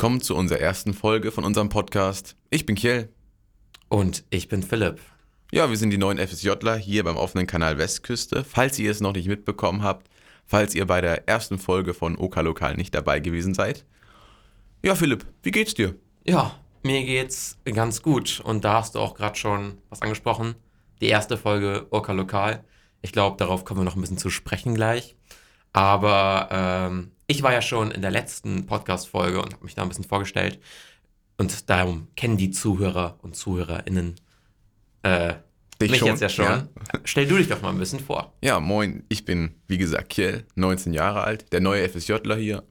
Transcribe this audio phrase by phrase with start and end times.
[0.00, 2.34] Willkommen zu unserer ersten Folge von unserem Podcast.
[2.48, 3.12] Ich bin Kiel.
[3.90, 4.98] Und ich bin Philipp.
[5.52, 8.42] Ja, wir sind die neuen FSJler hier beim offenen Kanal Westküste.
[8.42, 10.08] Falls ihr es noch nicht mitbekommen habt,
[10.46, 13.84] falls ihr bei der ersten Folge von OK Lokal nicht dabei gewesen seid.
[14.82, 15.96] Ja, Philipp, wie geht's dir?
[16.24, 18.40] Ja, mir geht's ganz gut.
[18.42, 20.54] Und da hast du auch gerade schon was angesprochen.
[21.02, 22.64] Die erste Folge OK Lokal.
[23.02, 25.14] Ich glaube, darauf kommen wir noch ein bisschen zu sprechen gleich.
[25.74, 29.88] Aber ähm, ich war ja schon in der letzten Podcast-Folge und habe mich da ein
[29.88, 30.58] bisschen vorgestellt.
[31.38, 34.16] Und darum kennen die Zuhörer und ZuhörerInnen
[35.04, 35.34] äh,
[35.80, 36.44] Dich mich schon, jetzt ja schon.
[36.44, 36.68] ja.
[37.04, 38.34] Stell du dich doch mal ein bisschen vor.
[38.42, 42.64] Ja, moin, ich bin, wie gesagt, Kiel, 19 Jahre alt, der neue FSJler hier.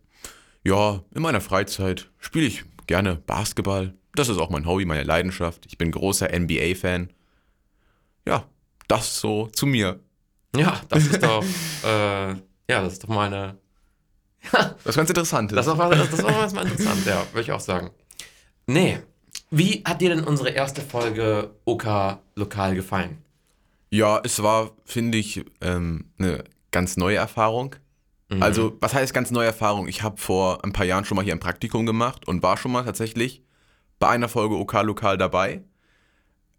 [0.66, 3.94] Ja, in meiner Freizeit spiele ich gerne Basketball.
[4.14, 5.68] Das ist auch mein Hobby, meine Leidenschaft.
[5.68, 7.14] Ich bin großer NBA-Fan.
[8.28, 8.44] Ja,
[8.90, 10.02] das so zu mir.
[10.54, 11.46] Ja, das ist doch,
[11.86, 12.36] äh, ja,
[12.68, 13.58] das ist doch mal eine,
[14.52, 15.52] Das ist ganz interessant.
[15.52, 17.92] Das war, das, das war mal interessant, ja, würde ich auch sagen.
[18.68, 19.00] Nee.
[19.52, 21.86] Wie hat dir denn unsere erste Folge OK
[22.36, 23.18] Lokal gefallen?
[23.90, 27.76] Ja, es war, finde ich, ähm, eine ganz neue Erfahrung.
[28.30, 28.44] Mhm.
[28.44, 29.88] Also, was heißt ganz neue Erfahrung?
[29.88, 32.72] Ich habe vor ein paar Jahren schon mal hier ein Praktikum gemacht und war schon
[32.72, 33.44] mal tatsächlich
[33.98, 35.64] bei einer Folge OK Lokal dabei.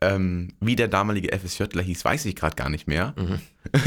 [0.00, 3.14] Ähm, wie der damalige FSJler hieß, weiß ich gerade gar nicht mehr.
[3.16, 3.40] Mhm.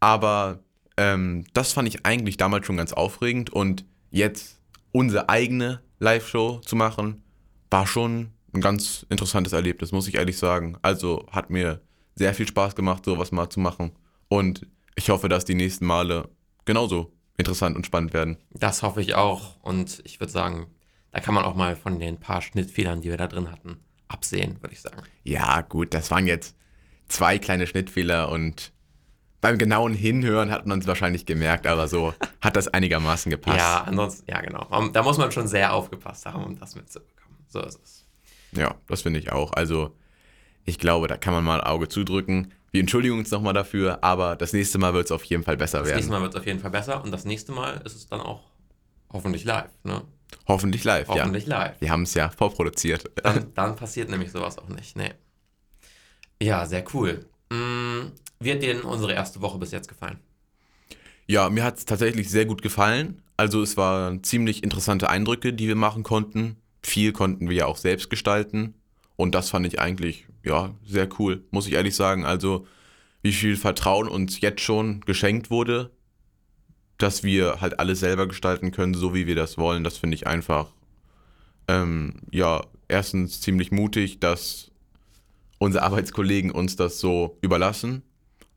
[0.00, 0.60] Aber
[1.00, 4.60] ähm, das fand ich eigentlich damals schon ganz aufregend und jetzt
[4.92, 7.22] unsere eigene Live-Show zu machen,
[7.70, 10.76] war schon ein ganz interessantes Erlebnis, muss ich ehrlich sagen.
[10.82, 11.80] Also hat mir
[12.16, 13.92] sehr viel Spaß gemacht, sowas mal zu machen.
[14.28, 16.28] Und ich hoffe, dass die nächsten Male
[16.66, 18.36] genauso interessant und spannend werden.
[18.50, 19.58] Das hoffe ich auch.
[19.62, 20.66] Und ich würde sagen,
[21.12, 23.78] da kann man auch mal von den paar Schnittfehlern, die wir da drin hatten,
[24.08, 25.02] absehen, würde ich sagen.
[25.22, 26.56] Ja, gut, das waren jetzt
[27.08, 28.72] zwei kleine Schnittfehler und
[29.40, 33.58] beim genauen Hinhören hat man es wahrscheinlich gemerkt, aber so hat das einigermaßen gepasst.
[33.58, 34.66] Ja, ansonsten, ja, genau.
[34.92, 37.38] Da muss man schon sehr aufgepasst haben, um das mitzubekommen.
[37.48, 38.04] So ist es.
[38.52, 39.52] Ja, das finde ich auch.
[39.52, 39.96] Also,
[40.64, 42.52] ich glaube, da kann man mal Auge zudrücken.
[42.72, 45.78] Wir entschuldigen uns nochmal dafür, aber das nächste Mal wird es auf jeden Fall besser
[45.78, 45.96] Das werden.
[45.96, 48.20] nächste Mal wird es auf jeden Fall besser und das nächste Mal ist es dann
[48.20, 48.42] auch
[49.12, 50.02] hoffentlich live, ne?
[50.46, 51.58] Hoffentlich live, Hoffentlich ja.
[51.58, 51.80] live.
[51.80, 53.10] Wir haben es ja vorproduziert.
[53.24, 54.96] Dann, dann passiert nämlich sowas auch nicht.
[54.96, 55.10] Nee.
[56.40, 57.26] Ja, sehr cool.
[57.50, 57.79] Mm,
[58.40, 60.18] wie hat dir denn unsere erste Woche bis jetzt gefallen?
[61.26, 63.22] Ja, mir hat es tatsächlich sehr gut gefallen.
[63.36, 66.56] Also es waren ziemlich interessante Eindrücke, die wir machen konnten.
[66.82, 68.74] Viel konnten wir ja auch selbst gestalten.
[69.16, 72.24] Und das fand ich eigentlich, ja, sehr cool, muss ich ehrlich sagen.
[72.24, 72.66] Also
[73.22, 75.90] wie viel Vertrauen uns jetzt schon geschenkt wurde,
[76.98, 79.84] dass wir halt alles selber gestalten können, so wie wir das wollen.
[79.84, 80.72] Das finde ich einfach,
[81.68, 84.69] ähm, ja, erstens ziemlich mutig, dass
[85.60, 88.02] unsere Arbeitskollegen uns das so überlassen.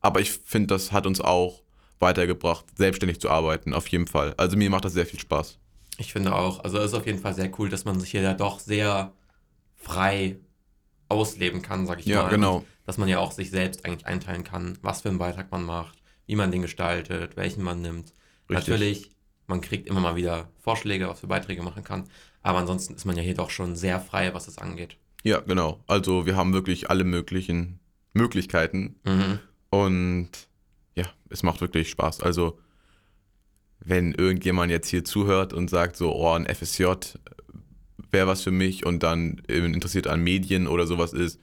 [0.00, 1.62] Aber ich finde, das hat uns auch
[2.00, 4.34] weitergebracht, selbstständig zu arbeiten, auf jeden Fall.
[4.36, 5.58] Also mir macht das sehr viel Spaß.
[5.98, 8.22] Ich finde auch, also es ist auf jeden Fall sehr cool, dass man sich hier
[8.22, 9.12] ja doch sehr
[9.76, 10.38] frei
[11.08, 12.30] ausleben kann, sag ich Ja, mal.
[12.30, 12.56] genau.
[12.58, 15.64] Und Dass man ja auch sich selbst eigentlich einteilen kann, was für einen Beitrag man
[15.64, 18.12] macht, wie man den gestaltet, welchen man nimmt.
[18.50, 18.68] Richtig.
[18.68, 19.10] Natürlich,
[19.46, 22.04] man kriegt immer mal wieder Vorschläge, was für Beiträge man machen kann.
[22.42, 24.96] Aber ansonsten ist man ja hier doch schon sehr frei, was das angeht.
[25.24, 25.82] Ja, genau.
[25.86, 27.80] Also wir haben wirklich alle möglichen
[28.12, 29.38] Möglichkeiten Mhm.
[29.70, 30.28] und
[30.94, 32.20] ja, es macht wirklich Spaß.
[32.20, 32.58] Also
[33.80, 36.84] wenn irgendjemand jetzt hier zuhört und sagt so, oh, ein FSJ
[38.10, 41.40] wäre was für mich und dann interessiert an Medien oder sowas ist,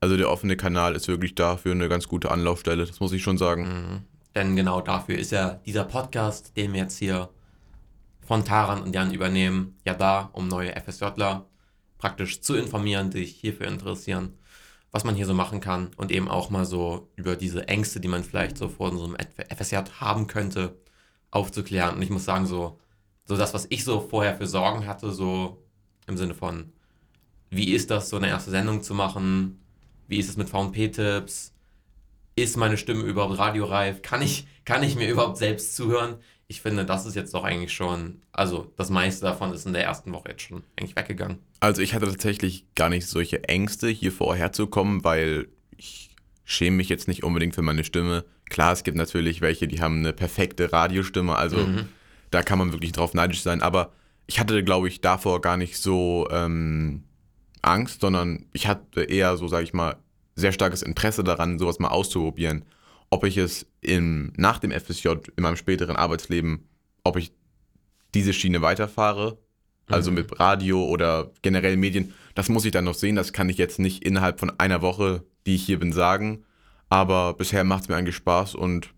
[0.00, 3.38] also der offene Kanal ist wirklich dafür eine ganz gute Anlaufstelle, das muss ich schon
[3.38, 3.62] sagen.
[3.64, 4.02] Mhm.
[4.34, 7.30] Denn genau dafür ist ja dieser Podcast, den wir jetzt hier
[8.20, 11.46] von Taran und Jan übernehmen, ja da, um neue FSJler
[12.00, 14.34] praktisch zu informieren, die sich hierfür interessieren,
[14.90, 18.08] was man hier so machen kann und eben auch mal so über diese Ängste, die
[18.08, 19.16] man vielleicht so vor unserem
[19.54, 20.76] FSJ haben könnte,
[21.30, 21.96] aufzuklären.
[21.96, 22.80] Und ich muss sagen, so,
[23.24, 25.62] so das, was ich so vorher für Sorgen hatte, so
[26.08, 26.72] im Sinne von,
[27.50, 29.60] wie ist das, so eine erste Sendung zu machen?
[30.08, 31.52] Wie ist es mit VP-Tipps?
[32.42, 34.02] ist meine Stimme überhaupt radioreif?
[34.02, 36.16] Kann ich, kann ich mir überhaupt selbst zuhören?
[36.50, 39.84] Ich finde, das ist jetzt doch eigentlich schon, also das meiste davon ist in der
[39.84, 41.38] ersten Woche jetzt schon eigentlich weggegangen.
[41.60, 46.10] Also ich hatte tatsächlich gar nicht solche Ängste, hier vorher zu kommen, weil ich
[46.42, 48.24] schäme mich jetzt nicht unbedingt für meine Stimme.
[48.48, 51.88] Klar, es gibt natürlich welche, die haben eine perfekte Radiostimme, also Mhm.
[52.32, 53.62] da kann man wirklich drauf neidisch sein.
[53.62, 53.92] Aber
[54.26, 57.04] ich hatte, glaube ich, davor gar nicht so ähm,
[57.62, 59.98] Angst, sondern ich hatte eher so, sage ich mal,
[60.34, 62.64] sehr starkes Interesse daran, sowas mal auszuprobieren.
[63.10, 66.68] Ob ich es im, nach dem FSJ, in meinem späteren Arbeitsleben,
[67.04, 67.32] ob ich
[68.14, 69.38] diese Schiene weiterfahre,
[69.88, 70.16] also Mhm.
[70.18, 73.16] mit Radio oder generell Medien, das muss ich dann noch sehen.
[73.16, 76.44] Das kann ich jetzt nicht innerhalb von einer Woche, die ich hier bin, sagen.
[76.88, 78.94] Aber bisher macht es mir eigentlich Spaß und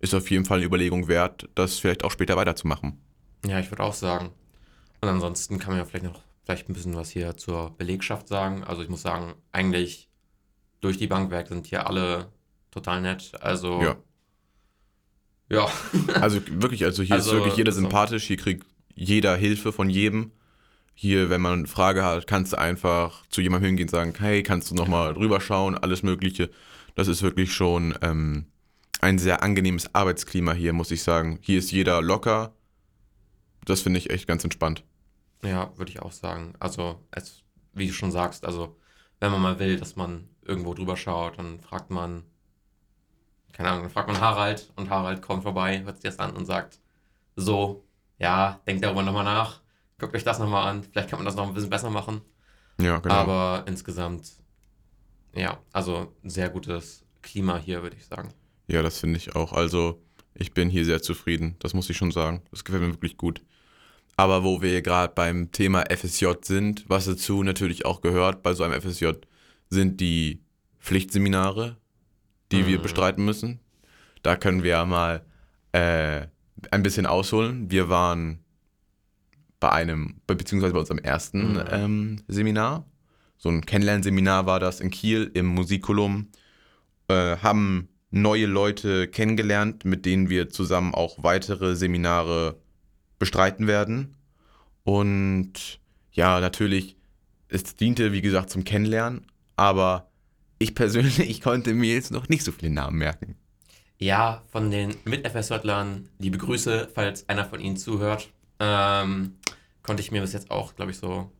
[0.00, 3.00] ist auf jeden Fall eine Überlegung wert, das vielleicht auch später weiterzumachen.
[3.46, 4.30] Ja, ich würde auch sagen.
[5.00, 8.64] Und ansonsten kann man ja vielleicht noch vielleicht ein bisschen was hier zur Belegschaft sagen.
[8.64, 10.10] Also ich muss sagen, eigentlich
[10.80, 12.28] durch die Bank weg sind hier alle
[12.74, 13.32] total nett.
[13.40, 13.96] Also Ja.
[15.48, 15.68] ja.
[16.20, 17.80] Also wirklich, also hier Also, ist wirklich jeder so.
[17.80, 20.32] sympathisch, hier kriegt jeder Hilfe von jedem.
[20.96, 24.42] Hier, wenn man eine Frage hat, kannst du einfach zu jemandem hingehen und sagen, hey,
[24.44, 26.50] kannst du nochmal drüber schauen, alles Mögliche.
[26.94, 28.46] Das ist wirklich schon ähm,
[29.00, 31.38] ein sehr angenehmes Arbeitsklima hier, muss ich sagen.
[31.42, 32.54] Hier ist jeder locker.
[33.64, 34.84] Das finde ich echt ganz entspannt.
[35.42, 36.54] Ja, würde ich auch sagen.
[36.60, 37.42] Also, es,
[37.72, 38.76] wie du schon sagst, also,
[39.18, 42.22] wenn man mal will, dass man irgendwo drüber schaut, dann fragt man,
[43.54, 46.44] keine Ahnung, dann fragt man Harald und Harald kommt vorbei, hört sich das an und
[46.44, 46.80] sagt,
[47.36, 47.84] so,
[48.18, 49.60] ja, denkt darüber nochmal nach,
[49.98, 52.20] guckt euch das nochmal an, vielleicht kann man das noch ein bisschen besser machen.
[52.80, 53.14] Ja, genau.
[53.14, 54.32] Aber insgesamt,
[55.34, 58.34] ja, also ein sehr gutes Klima hier, würde ich sagen.
[58.66, 59.52] Ja, das finde ich auch.
[59.52, 60.02] Also,
[60.34, 61.56] ich bin hier sehr zufrieden.
[61.60, 62.42] Das muss ich schon sagen.
[62.50, 63.40] Das gefällt mir wirklich gut.
[64.16, 68.64] Aber wo wir gerade beim Thema FSJ sind, was dazu natürlich auch gehört bei so
[68.64, 69.12] einem FSJ,
[69.70, 70.42] sind die
[70.80, 71.76] Pflichtseminare,
[72.54, 72.82] die wir Mhm.
[72.82, 73.60] bestreiten müssen.
[74.22, 75.22] Da können wir ja mal
[75.72, 76.26] äh,
[76.70, 77.70] ein bisschen ausholen.
[77.70, 78.38] Wir waren
[79.60, 81.64] bei einem, be- beziehungsweise bei unserem ersten Mhm.
[81.70, 82.86] ähm, Seminar.
[83.36, 86.28] So ein Kennenlernseminar war das in Kiel im Musikulum.
[87.08, 92.56] Äh, haben neue Leute kennengelernt, mit denen wir zusammen auch weitere Seminare
[93.18, 94.14] bestreiten werden.
[94.84, 95.80] Und
[96.12, 96.96] ja, natürlich,
[97.48, 100.08] es diente, wie gesagt, zum Kennenlernen, aber
[100.64, 103.36] ich persönlich, ich konnte mir jetzt noch nicht so viele Namen merken.
[103.98, 108.28] Ja, von den Mit-FSJlern, liebe Grüße, falls einer von Ihnen zuhört,
[108.58, 109.36] ähm,
[109.82, 111.30] konnte ich mir bis jetzt auch, glaube ich, so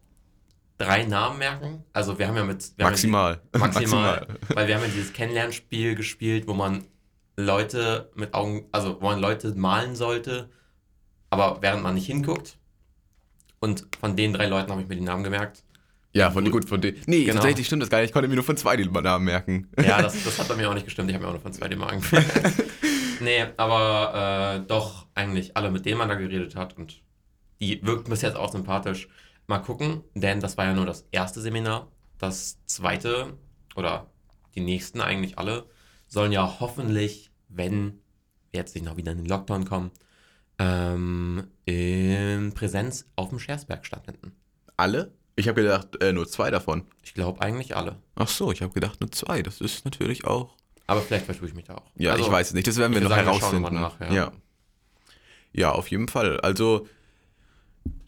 [0.79, 1.85] drei Namen merken.
[1.93, 2.73] Also wir haben ja mit...
[2.76, 3.41] Wir haben ja die- Maximal.
[3.59, 4.26] Maximal.
[4.55, 6.85] Weil wir haben ja dieses Kennenlernspiel gespielt, wo man
[7.37, 10.49] Leute mit Augen, also wo man Leute malen sollte,
[11.31, 12.59] aber während man nicht hinguckt.
[13.61, 15.65] Und von den drei Leuten habe ich mir die Namen gemerkt.
[16.14, 16.99] Ja, von gut, von denen.
[17.06, 17.34] Nee, Genau.
[17.34, 18.08] tatsächlich stimmt das gar nicht.
[18.08, 19.69] Ich konnte mir nur von zwei die Namen merken.
[19.84, 21.11] Ja, das, das hat bei mir auch nicht gestimmt.
[21.11, 22.62] Ich habe mir auch nur von zwei die Magen gemerkt.
[23.20, 26.76] nee, aber äh, doch eigentlich alle, mit denen man da geredet hat.
[26.76, 27.02] Und
[27.61, 29.08] die wirkten bis jetzt auch sympathisch.
[29.46, 31.88] Mal gucken, denn das war ja nur das erste Seminar.
[32.19, 33.37] Das zweite
[33.75, 34.06] oder
[34.55, 35.66] die nächsten eigentlich alle
[36.06, 38.00] sollen ja hoffentlich, wenn
[38.52, 39.90] wir jetzt nicht noch wieder in den Lockdown kommen,
[40.61, 44.32] ähm, in Präsenz auf dem Schersberg stattfinden.
[44.76, 45.12] Alle?
[45.36, 46.84] Ich habe gedacht, äh, nur zwei davon.
[47.02, 47.96] Ich glaube eigentlich alle.
[48.14, 49.42] Ach so, ich habe gedacht, nur zwei.
[49.42, 50.54] Das ist natürlich auch.
[50.86, 51.90] Aber vielleicht vertue ich mich da auch.
[51.96, 52.66] Ja, Also, ich weiß es nicht.
[52.66, 53.62] Das werden wir noch sagen, wir herausfinden.
[53.62, 54.12] nochmal nach, ja.
[54.12, 54.32] ja.
[55.52, 56.40] ja, auf jeden Fall.
[56.40, 56.86] Also,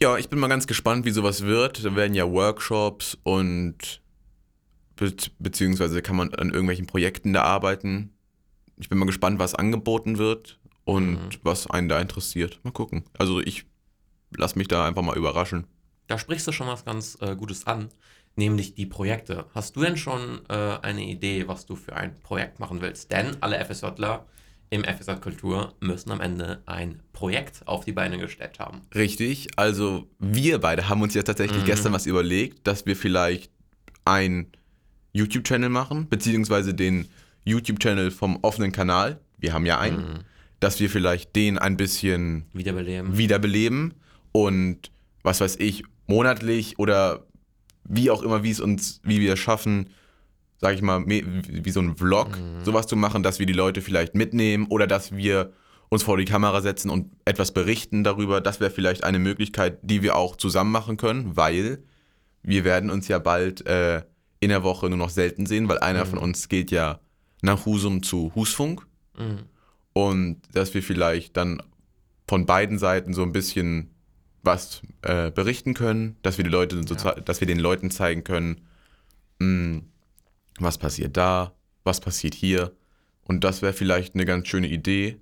[0.00, 1.84] ja, ich bin mal ganz gespannt, wie sowas wird.
[1.84, 4.00] Da werden ja Workshops und
[4.96, 8.12] be beziehungsweise kann man an irgendwelchen Projekten da arbeiten.
[8.78, 11.28] Ich bin mal gespannt, was angeboten wird und Mhm.
[11.42, 12.60] was einen da interessiert.
[12.62, 13.04] Mal gucken.
[13.18, 13.64] Also ich
[14.36, 15.66] lass mich da einfach mal überraschen.
[16.06, 17.88] Da sprichst du schon was ganz äh, Gutes an,
[18.36, 19.46] nämlich die Projekte.
[19.54, 23.10] Hast du denn schon äh, eine Idee, was du für ein Projekt machen willst?
[23.12, 24.26] Denn alle FSJler
[24.70, 28.80] im FSJ Kultur müssen am Ende ein Projekt auf die Beine gestellt haben.
[28.94, 31.66] Richtig, also wir beide haben uns ja tatsächlich Mhm.
[31.66, 33.52] gestern was überlegt, dass wir vielleicht
[34.04, 34.48] ein
[35.12, 37.08] YouTube-Channel machen, beziehungsweise den
[37.44, 40.18] YouTube-Channel vom offenen Kanal, wir haben ja einen, Mhm.
[40.60, 43.16] dass wir vielleicht den ein bisschen Wiederbeleben.
[43.16, 43.94] wiederbeleben
[44.32, 44.90] und
[45.22, 47.26] was weiß ich, monatlich oder
[47.88, 49.90] wie auch immer, wie es uns, wie wir es schaffen,
[50.58, 52.64] sag ich mal, wie so ein Vlog, Mhm.
[52.64, 55.52] sowas zu machen, dass wir die Leute vielleicht mitnehmen oder dass wir
[55.88, 58.40] uns vor die Kamera setzen und etwas berichten darüber.
[58.40, 61.84] Das wäre vielleicht eine Möglichkeit, die wir auch zusammen machen können, weil
[62.42, 64.02] wir werden uns ja bald äh,
[64.40, 66.08] in der Woche nur noch selten sehen, weil einer Mhm.
[66.10, 67.00] von uns geht ja
[67.42, 68.86] nach Husum zu Husfunk
[69.18, 69.38] Mhm.
[69.92, 71.62] und dass wir vielleicht dann
[72.28, 73.90] von beiden Seiten so ein bisschen
[74.46, 77.14] was äh, berichten können, dass wir die Leute so Ja.
[77.14, 78.62] dass wir den Leuten zeigen können,
[79.40, 79.82] mh,
[80.58, 81.52] was passiert da,
[81.84, 82.72] was passiert hier
[83.24, 85.18] und das wäre vielleicht eine ganz schöne Idee,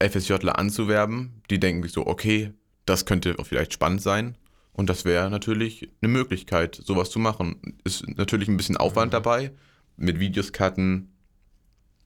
[0.00, 2.52] FSJler anzuwerben, die denken sich so, okay,
[2.84, 4.36] das könnte auch vielleicht spannend sein
[4.72, 7.78] und das wäre natürlich eine Möglichkeit, sowas zu machen.
[7.84, 9.16] Ist natürlich ein bisschen Aufwand Mhm.
[9.16, 9.52] dabei,
[9.96, 11.10] mit Videos cutten,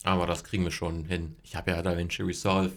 [0.04, 1.34] Aber das kriegen wir schon hin.
[1.42, 2.72] Ich habe ja DaVinci Resolve.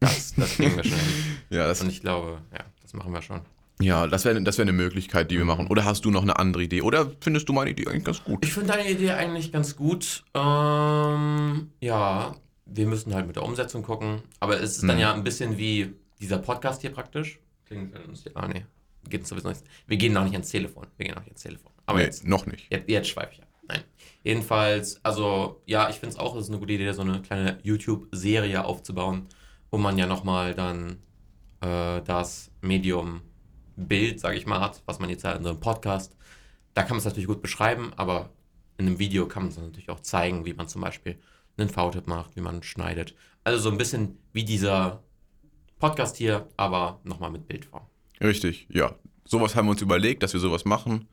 [0.00, 0.98] Das, das kriegen wir schon
[1.50, 3.40] ja, das Und ich glaube, ja, das machen wir schon.
[3.80, 5.48] Ja, das wäre das wär eine Möglichkeit, die wir Mhm.
[5.48, 5.66] machen.
[5.68, 6.82] Oder hast du noch eine andere Idee?
[6.82, 8.44] Oder findest du meine Idee eigentlich ganz gut?
[8.44, 10.24] Ich finde deine Idee eigentlich ganz gut.
[10.34, 12.34] Ähm, ja,
[12.66, 14.22] wir müssen halt mit der Umsetzung gucken.
[14.40, 15.00] Aber es ist dann Mhm.
[15.02, 17.38] ja ein bisschen wie dieser Podcast hier praktisch.
[17.66, 18.32] Klingelt uns hier.
[18.34, 18.64] Ah, nee.
[19.08, 19.62] Geht sowieso nicht.
[19.86, 20.86] Wir gehen noch nicht ans Telefon.
[20.96, 21.70] Wir gehen noch nicht ans Telefon.
[21.86, 22.66] Aber nee, jetzt, noch nicht.
[22.70, 23.48] jetzt, jetzt schweife ich ab.
[23.68, 23.80] Nein.
[24.24, 27.58] Jedenfalls, also ja, ich finde es auch, es ist eine gute Idee, so eine kleine
[27.62, 29.26] YouTube-Serie aufzubauen,
[29.70, 30.98] wo man ja nochmal dann
[31.60, 33.22] äh, das Medium
[33.76, 36.16] Bild, sage ich mal, hat, was man jetzt halt in so einem Podcast,
[36.74, 38.30] da kann man es natürlich gut beschreiben, aber
[38.76, 41.18] in einem Video kann man es natürlich auch zeigen, wie man zum Beispiel
[41.56, 43.14] einen V-Tip macht, wie man schneidet.
[43.44, 45.02] Also so ein bisschen wie dieser
[45.78, 47.82] Podcast hier, aber nochmal mit Bildform.
[48.20, 48.94] Richtig, ja.
[49.24, 51.08] Sowas haben wir uns überlegt, dass wir sowas machen.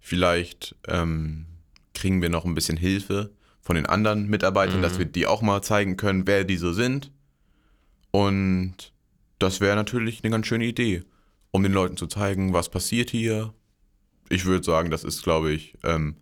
[0.00, 1.46] Vielleicht ähm,
[1.94, 4.82] kriegen wir noch ein bisschen Hilfe von den anderen Mitarbeitern, Mhm.
[4.82, 7.10] dass wir die auch mal zeigen können, wer die so sind.
[8.14, 8.92] Und
[9.40, 11.02] das wäre natürlich eine ganz schöne Idee,
[11.50, 13.52] um den Leuten zu zeigen, was passiert hier.
[14.28, 16.18] Ich würde sagen, das ist, glaube ich, ähm,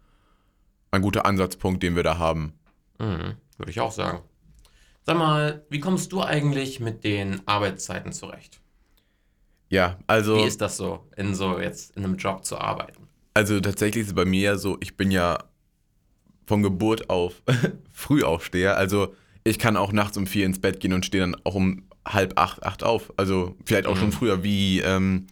[0.90, 2.54] ein guter Ansatzpunkt, den wir da haben.
[2.98, 4.22] Mhm, würde ich auch sagen.
[5.04, 8.62] Sag mal, wie kommst du eigentlich mit den Arbeitszeiten zurecht?
[9.68, 10.36] Ja, also.
[10.38, 13.06] Wie ist das so, in so jetzt in einem Job zu arbeiten?
[13.34, 15.44] Also tatsächlich ist es bei mir ja so, ich bin ja
[16.46, 17.42] von Geburt auf
[17.92, 18.78] Frühaufsteher.
[18.78, 21.84] Also ich kann auch nachts um vier ins Bett gehen und stehe dann auch um
[22.06, 23.12] halb acht, acht auf.
[23.16, 24.12] Also vielleicht auch schon Mhm.
[24.12, 25.26] früher, wie, ähm,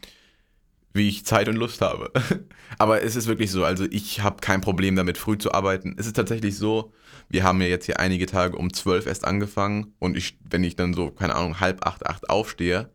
[0.92, 2.10] wie ich Zeit und Lust habe.
[2.78, 5.94] Aber es ist wirklich so, also ich habe kein Problem damit, früh zu arbeiten.
[5.98, 6.92] Es ist tatsächlich so,
[7.28, 10.74] wir haben ja jetzt hier einige Tage um zwölf erst angefangen und ich, wenn ich
[10.76, 12.90] dann so, keine Ahnung, halb acht, acht aufstehe,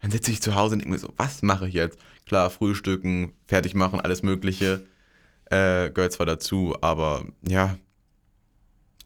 [0.00, 1.98] dann sitze ich zu Hause und denke mir so, was mache ich jetzt?
[2.26, 4.86] Klar, frühstücken, fertig machen, alles Mögliche.
[5.46, 7.76] Äh, gehört zwar dazu, aber ja,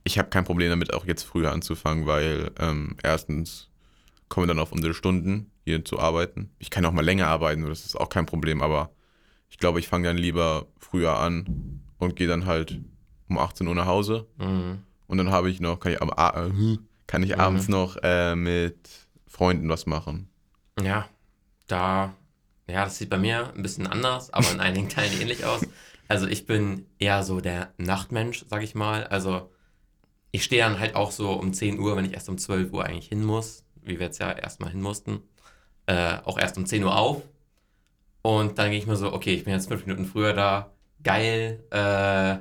[0.05, 3.71] ich habe kein Problem damit, auch jetzt früher anzufangen, weil ähm, erstens
[4.29, 6.51] kommen wir dann auf unsere Stunden hier zu arbeiten.
[6.59, 8.91] Ich kann auch mal länger arbeiten, das ist auch kein Problem, aber
[9.51, 12.81] ich glaube, ich fange dann lieber früher an und gehe dann halt
[13.29, 14.83] um 18 Uhr nach Hause Mhm.
[15.07, 16.51] und dann habe ich noch, kann ich, am, A- äh,
[17.07, 17.41] kann ich Mhm.
[17.41, 18.91] abends noch äh, mit
[19.27, 20.29] Freunden was machen.
[20.83, 21.09] Ja,
[21.69, 22.15] da,
[22.69, 25.63] ja, das sieht bei mir ein bisschen anders, aber in einigen Teilen ähnlich aus.
[26.07, 29.07] Also ich bin eher so der Nachtmensch, sag ich mal.
[29.07, 29.51] Also
[30.35, 32.85] ich stehe dann halt auch so um 10 Uhr, wenn ich erst um 12 Uhr
[32.85, 35.23] eigentlich hin muss, wie wir jetzt ja erstmal hin mussten,
[35.87, 37.23] äh, auch erst um 10 Uhr auf.
[38.23, 40.73] Und dann gehe ich mir so, okay, ich bin jetzt fünf Minuten früher da,
[41.05, 42.39] geil, äh,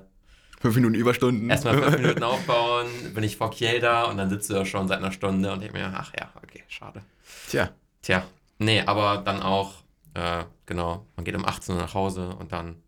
[0.60, 1.50] Fünf Minuten Überstunden.
[1.52, 4.88] erstmal fünf Minuten aufbauen, bin ich vor Kiel da und dann sitzt du da schon
[4.88, 7.02] seit einer Stunde und denke mir, ach ja, okay, schade.
[7.50, 7.70] Tja,
[8.02, 8.24] Tja,
[8.58, 9.84] nee, aber dann auch,
[10.16, 12.82] äh, genau, man geht um 18 Uhr nach Hause und dann,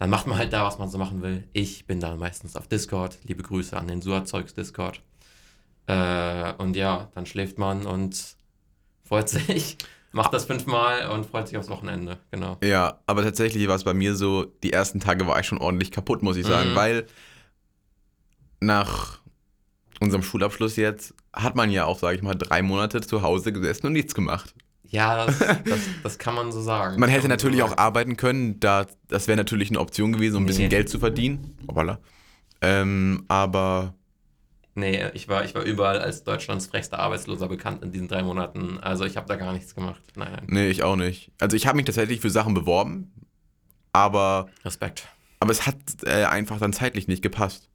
[0.00, 1.44] dann macht man halt da, was man so machen will.
[1.52, 3.18] Ich bin dann meistens auf Discord.
[3.24, 5.02] Liebe Grüße an den Suazeugs Discord.
[5.86, 8.36] Äh, und ja, dann schläft man und
[9.04, 9.76] freut sich,
[10.12, 12.56] macht das fünfmal und freut sich aufs Wochenende, genau.
[12.62, 15.90] Ja, aber tatsächlich war es bei mir so, die ersten Tage war ich schon ordentlich
[15.90, 16.76] kaputt, muss ich sagen, Mhm.
[16.76, 17.06] weil
[18.60, 19.20] nach
[20.00, 23.86] unserem Schulabschluss jetzt hat man ja auch, sage ich mal, drei Monate zu Hause gesessen
[23.86, 24.54] und nichts gemacht.
[24.90, 26.98] Ja, das, das, das kann man so sagen.
[27.00, 27.80] Man hätte so natürlich auch sagen.
[27.80, 30.68] arbeiten können, da, das wäre natürlich eine Option gewesen, um ein bisschen Nee.
[30.68, 31.56] Geld zu verdienen.
[32.60, 33.94] Ähm, aber
[34.76, 38.78] Nee, ich war, ich war überall als Deutschlands frechster Arbeitsloser bekannt in diesen drei Monaten.
[38.80, 40.00] Also ich habe da gar nichts gemacht.
[40.14, 40.44] Nein, nein.
[40.48, 41.32] nee, ich auch nicht.
[41.40, 43.12] Also ich habe mich tatsächlich für Sachen beworben,
[43.92, 45.08] aber, Respekt.
[45.40, 47.68] aber es hat äh, einfach dann zeitlich nicht gepasst.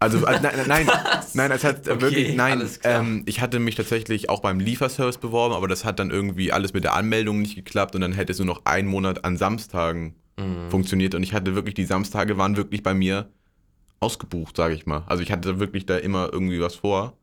[0.00, 0.86] Also, äh, nein, nein, nein,
[1.34, 5.18] nein, es hat äh, Okay, wirklich, nein, ähm, ich hatte mich tatsächlich auch beim Lieferservice
[5.18, 8.32] beworben, aber das hat dann irgendwie alles mit der Anmeldung nicht geklappt und dann hätte
[8.32, 10.70] es nur noch einen Monat an Samstagen Mhm.
[10.70, 13.28] funktioniert und ich hatte wirklich, die Samstage waren wirklich bei mir
[13.98, 15.02] ausgebucht, sage ich mal.
[15.08, 17.14] Also ich hatte wirklich da immer irgendwie was vor,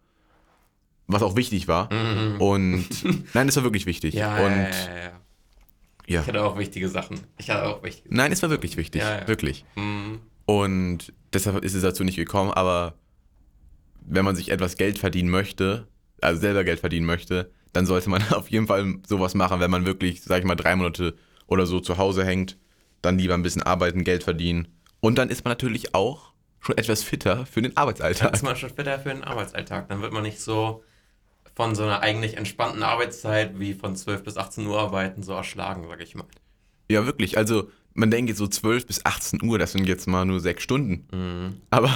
[1.08, 2.42] was auch wichtig war Mhm.
[2.42, 2.86] und
[3.34, 5.12] nein, es war wirklich wichtig Ja, und ja, ja,
[6.08, 7.22] ja, Ich hatte auch wichtige Sachen.
[7.38, 9.28] Ich hatte auch wichtige nein, es war wirklich wichtig, Ja, ja.
[9.30, 9.64] wirklich.
[9.76, 10.20] Mhm.
[10.46, 12.96] Und deshalb ist es dazu nicht gekommen, aber
[14.02, 15.88] wenn man sich etwas Geld verdienen möchte,
[16.22, 19.86] also selber Geld verdienen möchte, dann sollte man auf jeden Fall sowas machen, wenn man
[19.86, 21.16] wirklich, sag ich mal, drei Monate
[21.48, 22.58] oder so zu Hause hängt,
[23.02, 24.68] dann lieber ein bisschen arbeiten, Geld verdienen.
[25.00, 28.34] Und dann ist man natürlich auch schon etwas fitter für den Dann Arbeitsalltag.
[28.34, 29.88] ist man schon fitter für den Arbeitsalltag.
[29.90, 30.84] Dann wird man nicht so
[31.56, 35.86] von so einer eigentlich entspannten Arbeitszeit wie von 12 bis 18 Uhr arbeiten so erschlagen,
[35.88, 36.26] sag ich mal.
[36.90, 37.38] Ja, wirklich.
[37.38, 40.62] Also man denkt jetzt so 12 bis 18 Uhr, das sind jetzt mal nur sechs
[40.64, 41.08] Stunden.
[41.12, 41.62] Mhm.
[41.72, 41.90] Aber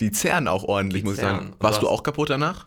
[0.00, 1.36] die zerren auch ordentlich, Die muss ich zerren.
[1.38, 1.54] sagen.
[1.60, 2.66] Warst du auch kaputt danach?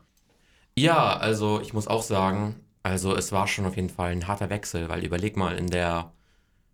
[0.78, 4.50] Ja, also ich muss auch sagen, also es war schon auf jeden Fall ein harter
[4.50, 6.14] Wechsel, weil überleg mal, in der,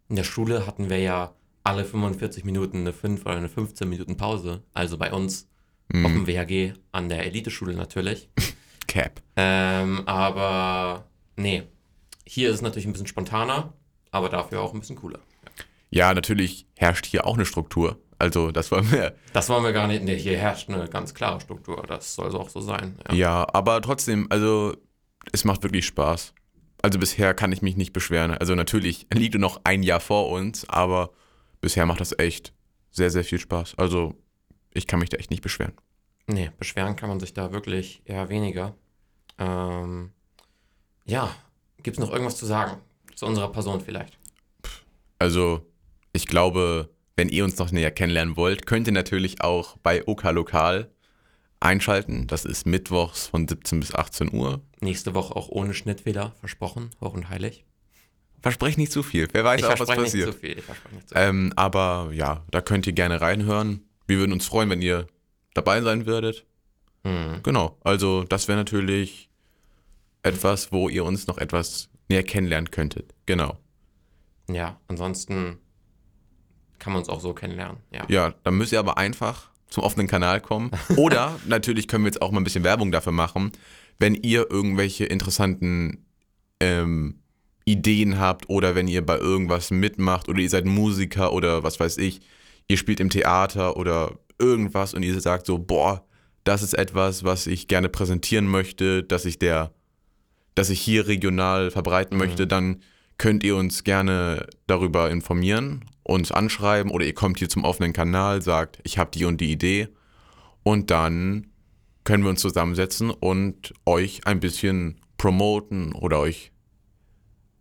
[0.07, 1.33] in der Schule hatten wir ja
[1.63, 4.61] alle 45 Minuten eine 5 oder eine 15 Minuten Pause.
[4.73, 5.49] Also bei uns
[5.93, 8.29] auf dem WHG an der Eliteschule natürlich.
[8.87, 9.21] Cap.
[9.35, 11.63] Ähm, aber nee,
[12.25, 13.73] hier ist es natürlich ein bisschen spontaner,
[14.11, 15.19] aber dafür auch ein bisschen cooler.
[15.95, 17.97] Ja, natürlich herrscht hier auch eine Struktur.
[18.19, 19.15] Also das wollen wir.
[19.31, 20.03] Das wollen wir gar nicht.
[20.03, 21.85] Nee, hier herrscht eine ganz klare Struktur.
[21.87, 22.99] Das soll so auch so sein.
[23.07, 23.15] Ja.
[23.15, 24.75] Ja, aber trotzdem, also
[25.31, 26.33] es macht wirklich Spaß.
[26.81, 28.31] Also bisher kann ich mich nicht beschweren.
[28.31, 31.11] Also natürlich liegt noch ein Jahr vor uns, aber
[31.61, 32.51] bisher macht das echt
[32.91, 33.75] sehr, sehr viel Spaß.
[33.77, 34.15] Also
[34.71, 35.75] ich kann mich da echt nicht beschweren.
[36.27, 38.75] Nee, beschweren kann man sich da wirklich eher weniger.
[39.37, 40.11] Ähm,
[41.05, 41.33] ja,
[41.83, 42.81] gibt es noch irgendwas zu sagen?
[43.15, 44.19] Zu unserer Person vielleicht.
[45.19, 45.65] Also,
[46.15, 50.23] ich glaube, wenn ihr uns noch näher kennenlernen wollt, könnt ihr natürlich auch bei OK
[50.31, 50.89] Lokal
[51.59, 52.27] einschalten.
[52.27, 54.61] Das ist mittwochs von 17 bis 18 Uhr.
[54.81, 57.65] Nächste Woche auch ohne Schnitt wieder, versprochen, hoch und heilig.
[58.41, 59.27] Verspreche nicht zu viel.
[59.31, 60.33] Wer weiß Ich auch, was verspreche nicht passiert.
[60.33, 60.57] zu viel.
[60.59, 61.23] Ich verspreche nicht zu viel.
[61.23, 63.81] Ähm, aber ja, da könnt ihr gerne reinhören.
[64.07, 65.07] Wir würden uns freuen, wenn ihr
[65.53, 66.45] dabei sein würdet.
[67.03, 67.39] Hm.
[67.41, 67.77] Genau.
[67.83, 69.29] Also, das wäre natürlich
[70.21, 73.15] etwas, wo ihr uns noch etwas näher kennenlernen könntet.
[73.25, 73.57] Genau.
[74.47, 75.57] Ja, ansonsten
[76.79, 77.77] kann man uns auch so kennenlernen.
[77.91, 78.05] Ja.
[78.07, 80.71] Ja, dann müsst ihr aber einfach zum offenen Kanal kommen.
[80.97, 83.51] Oder natürlich können wir jetzt auch mal ein bisschen Werbung dafür machen,
[83.99, 86.05] wenn ihr irgendwelche interessanten
[86.59, 87.19] ähm,
[87.65, 91.97] Ideen habt oder wenn ihr bei irgendwas mitmacht oder ihr seid Musiker oder was weiß
[91.97, 92.21] ich,
[92.67, 96.05] ihr spielt im Theater oder irgendwas und ihr sagt so, boah,
[96.43, 99.71] das ist etwas, was ich gerne präsentieren möchte, dass ich der,
[100.53, 102.81] dass ich hier regional verbreiten möchte, dann
[103.17, 108.41] könnt ihr uns gerne darüber informieren, uns anschreiben oder ihr kommt hier zum offenen Kanal,
[108.41, 109.87] sagt, ich habe die und die Idee
[110.63, 111.47] und dann
[112.03, 116.51] können wir uns zusammensetzen und euch ein bisschen promoten oder euch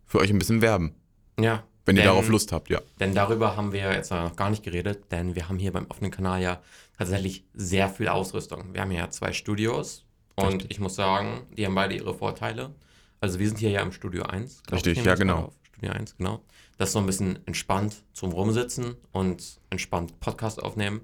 [0.07, 0.95] für euch ein bisschen werben,
[1.41, 1.65] ja.
[1.87, 2.81] wenn ihr Denn- darauf Lust habt, ja.
[3.01, 6.11] Denn darüber haben wir jetzt noch gar nicht geredet, denn wir haben hier beim offenen
[6.11, 6.61] Kanal ja
[6.99, 8.75] tatsächlich sehr viel Ausrüstung.
[8.75, 10.05] Wir haben ja zwei Studios
[10.37, 10.71] und Richtig.
[10.73, 12.75] ich muss sagen, die haben beide ihre Vorteile.
[13.25, 14.65] Also wir sind hier ja im Studio 1.
[14.67, 15.45] glaub ich, Richtig, ja, genau.
[15.45, 15.55] auf.
[15.63, 16.45] Studio 1, genau.
[16.77, 21.01] Das ist so ein bisschen entspannt zum Rumsitzen und entspannt Podcast aufnehmen.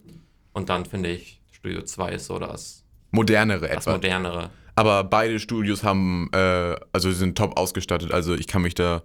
[0.52, 3.94] Und dann finde ich, Studio 2 ist so das, Modernere das etwas.
[3.94, 4.50] modernere.
[4.74, 8.12] Aber beide Studios haben, äh, also sie sind top ausgestattet.
[8.12, 9.02] Also ich kann mich da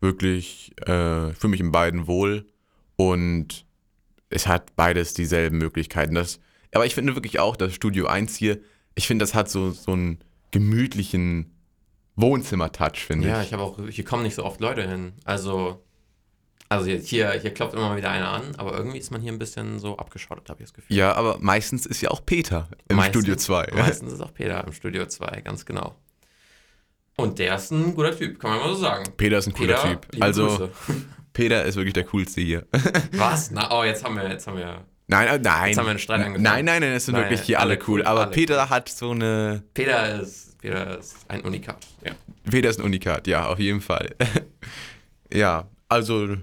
[0.00, 2.46] wirklich, äh, fühle mich in beiden wohl.
[2.96, 3.66] Und
[4.30, 6.14] es hat beides dieselben Möglichkeiten.
[6.14, 6.40] Das,
[6.72, 8.58] aber ich finde wirklich auch, das Studio 1 hier,
[8.94, 11.57] ich finde, das hat so, so einen gemütlichen
[12.20, 13.48] Wohnzimmer-Touch, finde Ja, ich.
[13.48, 15.12] ich habe auch, hier kommen nicht so oft Leute hin.
[15.24, 15.82] Also,
[16.68, 19.38] also hier, hier klopft immer mal wieder einer an, aber irgendwie ist man hier ein
[19.38, 20.96] bisschen so abgeschottet, habe ich das Gefühl.
[20.96, 23.68] Ja, aber meistens ist ja auch Peter im Meistens- Studio 2.
[23.74, 25.94] Meistens ist auch Peter im Studio 2, ganz genau.
[27.16, 29.04] Und der ist ein guter Typ, kann man mal so sagen.
[29.16, 30.22] Peter ist ein cooler Peter, Typ.
[30.22, 30.70] Also, Grüße.
[31.32, 32.66] Peter ist wirklich der coolste hier.
[33.12, 33.50] Was?
[33.50, 34.84] Na, oh, jetzt haben wir, jetzt haben wir.
[35.08, 35.68] Nein, nein.
[35.68, 36.42] Jetzt haben wir einen Streit angefangen.
[36.42, 38.00] Nein, nein, nein, es sind Nein, wirklich hier alle cool.
[38.00, 39.62] cool, Aber alle Peter hat so eine.
[39.74, 41.86] Peter ist, Peter ist ein Unikat.
[42.04, 42.12] Ja.
[42.50, 44.14] Peter ist ein Unikat, ja, auf jeden Fall.
[45.32, 46.36] ja, also,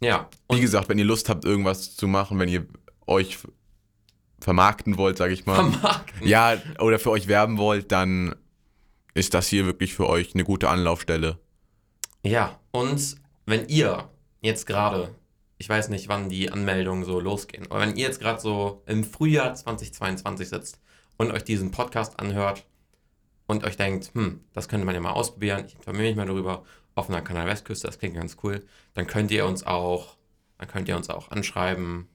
[0.00, 0.28] Ja.
[0.50, 2.66] wie gesagt, wenn ihr Lust habt, irgendwas zu machen, wenn ihr
[3.06, 3.38] euch
[4.40, 5.56] vermarkten wollt, sag ich mal.
[5.56, 6.26] vermarkten.
[6.26, 8.34] ja, oder für euch werben wollt, dann
[9.14, 11.38] ist das hier wirklich für euch eine gute Anlaufstelle.
[12.22, 14.08] Ja, und wenn ihr
[14.40, 15.14] jetzt gerade,
[15.58, 19.04] ich weiß nicht, wann die Anmeldungen so losgehen, aber wenn ihr jetzt gerade so im
[19.04, 20.80] Frühjahr 2022 sitzt
[21.18, 22.64] und euch diesen Podcast anhört
[23.52, 26.64] und euch denkt, hm, das könnte man ja mal ausprobieren, ich informiere mich mal darüber,
[26.94, 30.16] offener Kanal Westküste, das klingt ganz cool, dann könnt ihr uns auch,
[30.58, 32.08] dann könnt ihr uns auch anschreiben.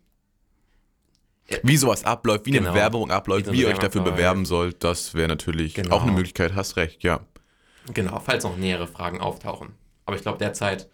[1.63, 2.69] Wie sowas abläuft, wie Genau.
[2.69, 4.17] eine Werbung abläuft, Wie wie ihr euch dafür abläuft.
[4.17, 5.95] bewerben sollt, das wäre natürlich Genau.
[5.95, 7.21] auch eine Möglichkeit, hast recht, ja.
[7.93, 9.69] Genau, falls noch nähere Fragen auftauchen.
[10.06, 10.89] Aber ich glaube, derzeit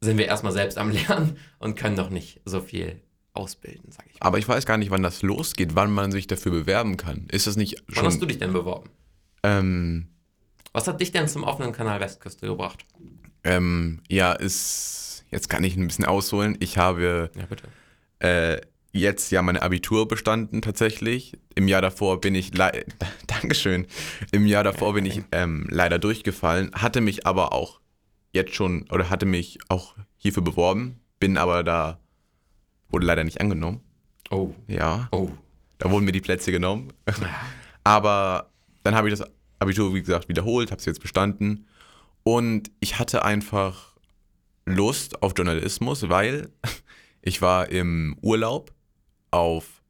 [0.00, 3.00] sind wir erstmal selbst am Lernen und können noch nicht so viel
[3.34, 4.26] ausbilden, sage ich mal.
[4.28, 7.26] Aber ich weiß gar nicht, wann das losgeht, wann man sich dafür bewerben kann.
[7.30, 8.28] Ist das nicht Wann hast du schon.
[8.28, 8.90] dich denn beworben?
[9.42, 10.08] Ähm,
[10.72, 12.84] Was hat dich denn zum offenen Kanal Westküste gebracht?
[13.44, 15.24] ähm, ja, ist.
[15.30, 16.56] Jetzt kann ich ein bisschen ausholen.
[16.60, 17.68] Ich habe Ja, bitte.
[18.18, 18.60] äh,
[18.92, 21.38] jetzt ja meine Abitur bestanden tatsächlich.
[21.54, 22.50] Im Jahr davor bin ich
[23.28, 23.86] Dankeschön.
[24.32, 27.80] Im Jahr davor bin ich ähm, leider durchgefallen, hatte mich aber auch
[28.32, 32.00] jetzt schon oder hatte mich auch hierfür beworben, bin aber da
[32.88, 33.80] wurde leider nicht angenommen.
[34.30, 35.30] Oh, Ja, oh.
[35.78, 36.92] da wurden mir die Plätze genommen.
[37.84, 38.50] aber
[38.82, 41.66] dann habe ich das Abitur wie gesagt wiederholt, habe es jetzt bestanden
[42.22, 43.96] und ich hatte einfach
[44.64, 46.50] Lust auf Journalismus, weil
[47.22, 48.72] ich war im Urlaub
[49.30, 49.82] auf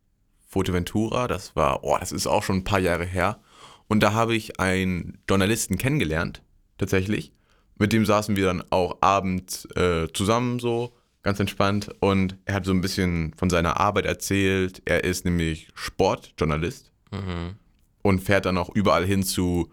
[0.49, 3.41] Fuerteventura, das war, oh, das ist auch schon ein paar Jahre her.
[3.87, 6.43] Und da habe ich einen Journalisten kennengelernt,
[6.79, 7.33] tatsächlich.
[7.77, 11.91] Mit dem saßen wir dann auch abends äh, zusammen so, ganz entspannt.
[12.01, 14.83] Und er hat so ein bisschen von seiner Arbeit erzählt.
[14.85, 17.57] Er ist nämlich Sportjournalist Mhm.
[18.03, 19.71] Und fährt dann auch überall hin zu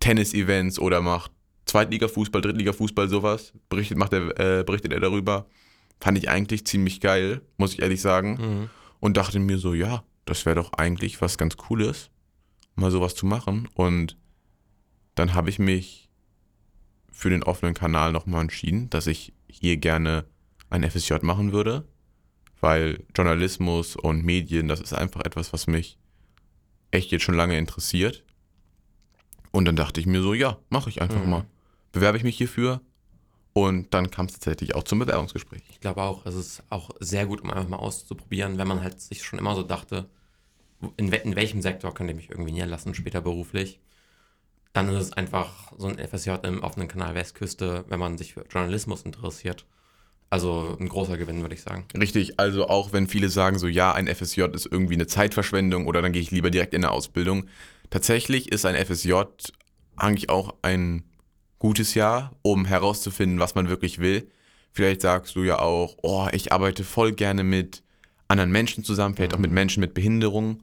[0.00, 1.32] Tennis-Events oder macht
[1.66, 3.52] Zweitliga-Fußball, Drittliga-Fußball, sowas.
[3.68, 5.46] Berichtet, macht er, äh, berichtet er darüber.
[6.00, 8.38] Fand ich eigentlich ziemlich geil, muss ich ehrlich sagen.
[8.40, 8.70] Mhm.
[8.98, 12.10] Und dachte mir so, ja, das wäre doch eigentlich was ganz Cooles,
[12.74, 13.68] mal sowas zu machen.
[13.74, 14.16] Und
[15.14, 16.08] dann habe ich mich
[17.10, 20.24] für den offenen Kanal nochmal entschieden, dass ich hier gerne
[20.70, 21.86] ein FSJ machen würde,
[22.60, 25.98] weil Journalismus und Medien, das ist einfach etwas, was mich
[26.90, 28.24] echt jetzt schon lange interessiert.
[29.52, 31.30] Und dann dachte ich mir so, ja, mache ich einfach Mhm.
[31.30, 31.44] mal.
[31.92, 32.80] Bewerbe ich mich hierfür
[33.52, 35.62] Und dann kam es tatsächlich auch zum Bewerbungsgespräch.
[35.70, 39.00] Ich glaube auch, es ist auch sehr gut, um einfach mal auszuprobieren, wenn man halt
[39.00, 40.08] sich schon immer so dachte,
[40.96, 43.80] in, in welchem Sektor könnte ich mich irgendwie niederlassen, später beruflich.
[44.72, 48.46] Dann ist es einfach so ein FSJ im offenen Kanal Westküste, wenn man sich für
[48.48, 49.66] Journalismus interessiert.
[50.30, 51.86] Also ein großer Gewinn, würde ich sagen.
[51.98, 56.02] Richtig, also auch wenn viele sagen, so ja, ein FSJ ist irgendwie eine Zeitverschwendung oder
[56.02, 57.46] dann gehe ich lieber direkt in eine Ausbildung.
[57.90, 59.12] Tatsächlich ist ein FSJ
[59.96, 61.02] eigentlich auch ein
[61.58, 64.30] gutes Jahr, um herauszufinden, was man wirklich will.
[64.72, 67.82] Vielleicht sagst du ja auch, oh, ich arbeite voll gerne mit
[68.28, 70.62] anderen Menschen zusammen, vielleicht auch mit Menschen mit Behinderung.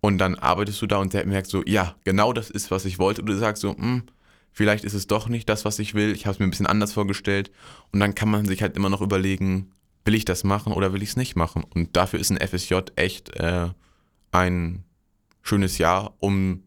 [0.00, 3.22] Und dann arbeitest du da und merkst so, ja, genau das ist, was ich wollte.
[3.22, 4.02] Und du sagst so, hm,
[4.58, 6.10] vielleicht ist es doch nicht das, was ich will.
[6.10, 7.52] Ich habe es mir ein bisschen anders vorgestellt.
[7.92, 9.70] Und dann kann man sich halt immer noch überlegen,
[10.04, 11.62] will ich das machen oder will ich es nicht machen?
[11.62, 13.68] Und dafür ist ein FSJ echt äh,
[14.32, 14.82] ein
[15.42, 16.64] schönes Jahr, um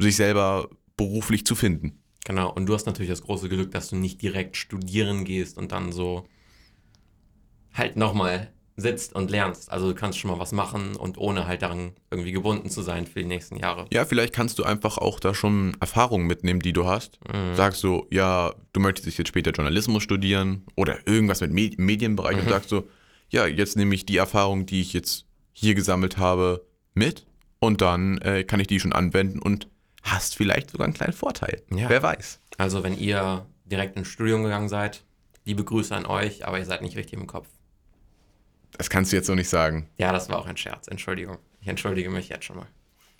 [0.00, 2.02] sich selber beruflich zu finden.
[2.24, 5.70] Genau, und du hast natürlich das große Glück, dass du nicht direkt studieren gehst und
[5.70, 6.26] dann so
[7.72, 9.70] halt nochmal sitzt und lernst.
[9.70, 13.06] Also du kannst schon mal was machen und ohne halt daran irgendwie gebunden zu sein
[13.06, 13.86] für die nächsten Jahre.
[13.92, 17.18] Ja, vielleicht kannst du einfach auch da schon Erfahrungen mitnehmen, die du hast.
[17.32, 17.54] Mhm.
[17.54, 22.42] Sagst so, ja, du möchtest jetzt später Journalismus studieren oder irgendwas mit Med Medienbereich mhm.
[22.42, 22.88] und sagst so,
[23.28, 27.26] ja, jetzt nehme ich die Erfahrung, die ich jetzt hier gesammelt habe, mit
[27.60, 29.68] und dann äh, kann ich die schon anwenden und
[30.02, 31.62] hast vielleicht sogar einen kleinen Vorteil.
[31.72, 31.88] Ja.
[31.88, 32.40] Wer weiß.
[32.58, 35.04] Also wenn ihr direkt ins Studium gegangen seid,
[35.44, 37.48] liebe Grüße an euch, aber ihr seid nicht richtig im Kopf.
[38.76, 39.88] Das kannst du jetzt so nicht sagen.
[39.98, 40.88] Ja, das war auch ein Scherz.
[40.88, 41.38] Entschuldigung.
[41.60, 42.68] Ich entschuldige mich jetzt schon mal.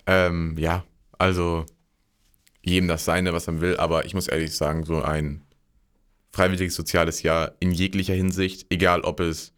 [0.07, 0.83] Ähm, ja,
[1.17, 1.65] also
[2.63, 5.43] jedem das Seine, was er will, aber ich muss ehrlich sagen, so ein
[6.31, 9.53] freiwilliges soziales Jahr in jeglicher Hinsicht, egal ob es,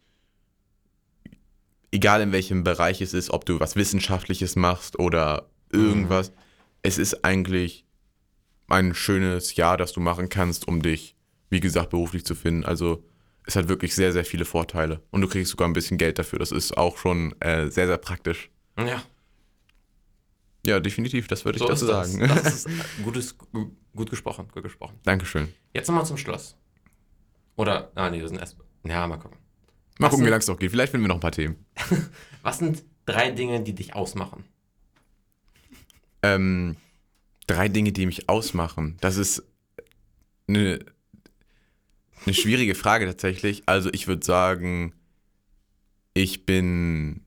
[1.92, 6.36] egal in welchem Bereich es ist, ob du was Wissenschaftliches machst oder irgendwas, mhm.
[6.82, 7.86] es ist eigentlich
[8.68, 11.16] ein schönes Jahr, das du machen kannst, um dich,
[11.50, 12.64] wie gesagt, beruflich zu finden.
[12.64, 13.04] Also
[13.46, 15.02] es hat wirklich sehr, sehr viele Vorteile.
[15.10, 16.38] Und du kriegst sogar ein bisschen Geld dafür.
[16.38, 18.50] Das ist auch schon äh, sehr, sehr praktisch.
[18.78, 19.02] Ja.
[20.66, 22.12] Ja, definitiv, das würde so ich dazu das.
[22.12, 22.26] sagen.
[22.26, 22.68] Das ist
[23.04, 23.36] gutes,
[23.94, 24.98] gut gesprochen, gut gesprochen.
[25.02, 25.52] Dankeschön.
[25.74, 26.56] Jetzt nochmal zum Schluss.
[27.56, 29.38] Oder, ah nee, wir sind erst, ja, mal gucken.
[29.98, 30.70] Mal Was gucken, sind, wie lange es noch geht.
[30.70, 31.64] Vielleicht finden wir noch ein paar Themen.
[32.42, 34.44] Was sind drei Dinge, die dich ausmachen?
[36.22, 36.76] Ähm,
[37.46, 38.96] drei Dinge, die mich ausmachen.
[39.00, 39.44] Das ist
[40.48, 40.84] eine
[42.26, 43.62] eine schwierige Frage tatsächlich.
[43.66, 44.92] Also ich würde sagen,
[46.14, 47.22] ich bin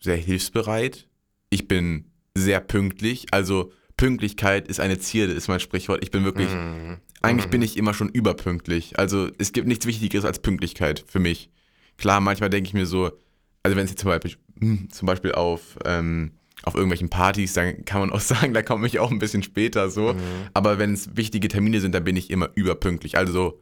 [0.00, 1.08] sehr hilfsbereit.
[1.50, 3.26] Ich bin sehr pünktlich.
[3.32, 6.02] Also Pünktlichkeit ist eine Zierde, ist mein Sprichwort.
[6.02, 6.94] Ich bin wirklich, mm.
[7.22, 7.50] eigentlich mm.
[7.50, 8.98] bin ich immer schon überpünktlich.
[8.98, 11.50] Also es gibt nichts Wichtigeres als Pünktlichkeit für mich.
[11.96, 13.10] Klar, manchmal denke ich mir so,
[13.62, 16.32] also wenn es jetzt zum Beispiel, hm, zum Beispiel auf, ähm,
[16.62, 19.90] auf irgendwelchen Partys, dann kann man auch sagen, da komme ich auch ein bisschen später
[19.90, 20.12] so.
[20.12, 20.18] Mm.
[20.54, 23.18] Aber wenn es wichtige Termine sind, dann bin ich immer überpünktlich.
[23.18, 23.60] Also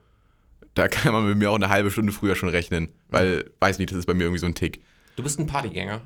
[0.76, 2.90] da kann man mit mir auch eine halbe Stunde früher schon rechnen.
[3.08, 4.82] Weil, weiß nicht, das ist bei mir irgendwie so ein Tick.
[5.16, 6.02] Du bist ein Partygänger?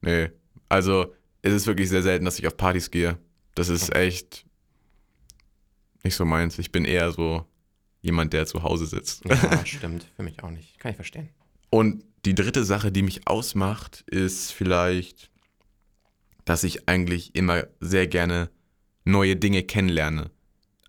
[0.00, 0.30] Nee.
[0.68, 3.18] Also, es ist wirklich sehr selten, dass ich auf Partys gehe.
[3.54, 4.46] Das ist echt
[6.02, 6.58] nicht so meins.
[6.58, 7.46] Ich bin eher so
[8.00, 9.24] jemand, der zu Hause sitzt.
[9.26, 10.06] Ja, stimmt.
[10.16, 10.78] Für mich auch nicht.
[10.80, 11.28] Kann ich verstehen.
[11.70, 15.30] Und die dritte Sache, die mich ausmacht, ist vielleicht,
[16.46, 18.50] dass ich eigentlich immer sehr gerne
[19.04, 20.30] neue Dinge kennenlerne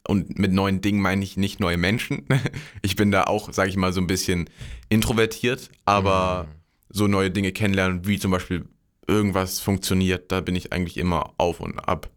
[0.08, 2.26] und mit neuen Dingen meine ich nicht neue Menschen.
[2.82, 4.50] Ich bin da auch, sage ich mal, so ein bisschen
[4.90, 6.56] introvertiert, aber mhm.
[6.90, 8.68] so neue Dinge kennenlernen, wie zum Beispiel
[9.08, 12.10] irgendwas funktioniert, da bin ich eigentlich immer auf und ab.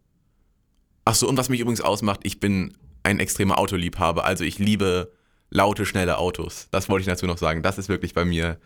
[1.04, 4.24] Achso, und was mich übrigens ausmacht, ich bin ein extremer Autoliebhaber.
[4.24, 5.12] Also ich liebe
[5.50, 6.68] laute, schnelle Autos.
[6.70, 7.62] Das wollte ich dazu noch sagen.
[7.62, 8.58] Das ist wirklich bei mir.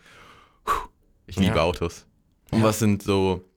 [1.25, 1.63] Ich liebe ja.
[1.63, 2.05] Autos.
[2.51, 2.65] Und ja.
[2.65, 3.49] was sind so.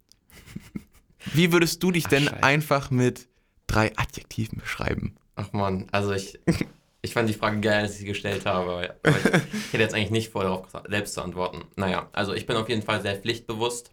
[1.34, 2.42] Wie würdest du dich Ach, denn Scheiße.
[2.42, 3.28] einfach mit
[3.66, 5.16] drei Adjektiven beschreiben?
[5.36, 6.40] Ach man, also ich,
[7.02, 8.72] ich fand die Frage geil, als ich sie gestellt habe.
[8.72, 11.64] Aber ich, ich hätte jetzt eigentlich nicht vor, darauf selbst zu antworten.
[11.76, 13.92] Naja, also ich bin auf jeden Fall sehr pflichtbewusst.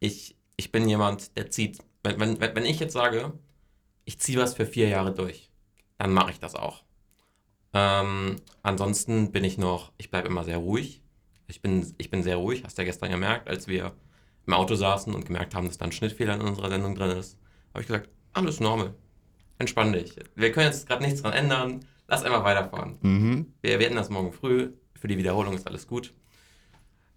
[0.00, 1.80] Ich, ich bin jemand, der zieht.
[2.02, 3.32] Wenn, wenn, wenn ich jetzt sage,
[4.04, 5.50] ich ziehe was für vier Jahre durch,
[5.98, 6.84] dann mache ich das auch.
[7.74, 11.02] Ähm, ansonsten bin ich noch, ich bleibe immer sehr ruhig.
[11.48, 13.92] Ich bin, ich bin sehr ruhig, hast du ja gestern gemerkt, als wir
[14.46, 17.36] im Auto saßen und gemerkt haben, dass da ein Schnittfehler in unserer Sendung drin ist.
[17.72, 18.94] Habe ich gesagt, alles normal
[19.58, 20.16] entspann dich.
[20.34, 21.80] Wir können jetzt gerade nichts dran ändern.
[22.06, 22.96] Lass einfach weiterfahren.
[23.02, 23.52] Mhm.
[23.60, 24.70] Wir werden das morgen früh.
[24.98, 26.14] Für die Wiederholung ist alles gut.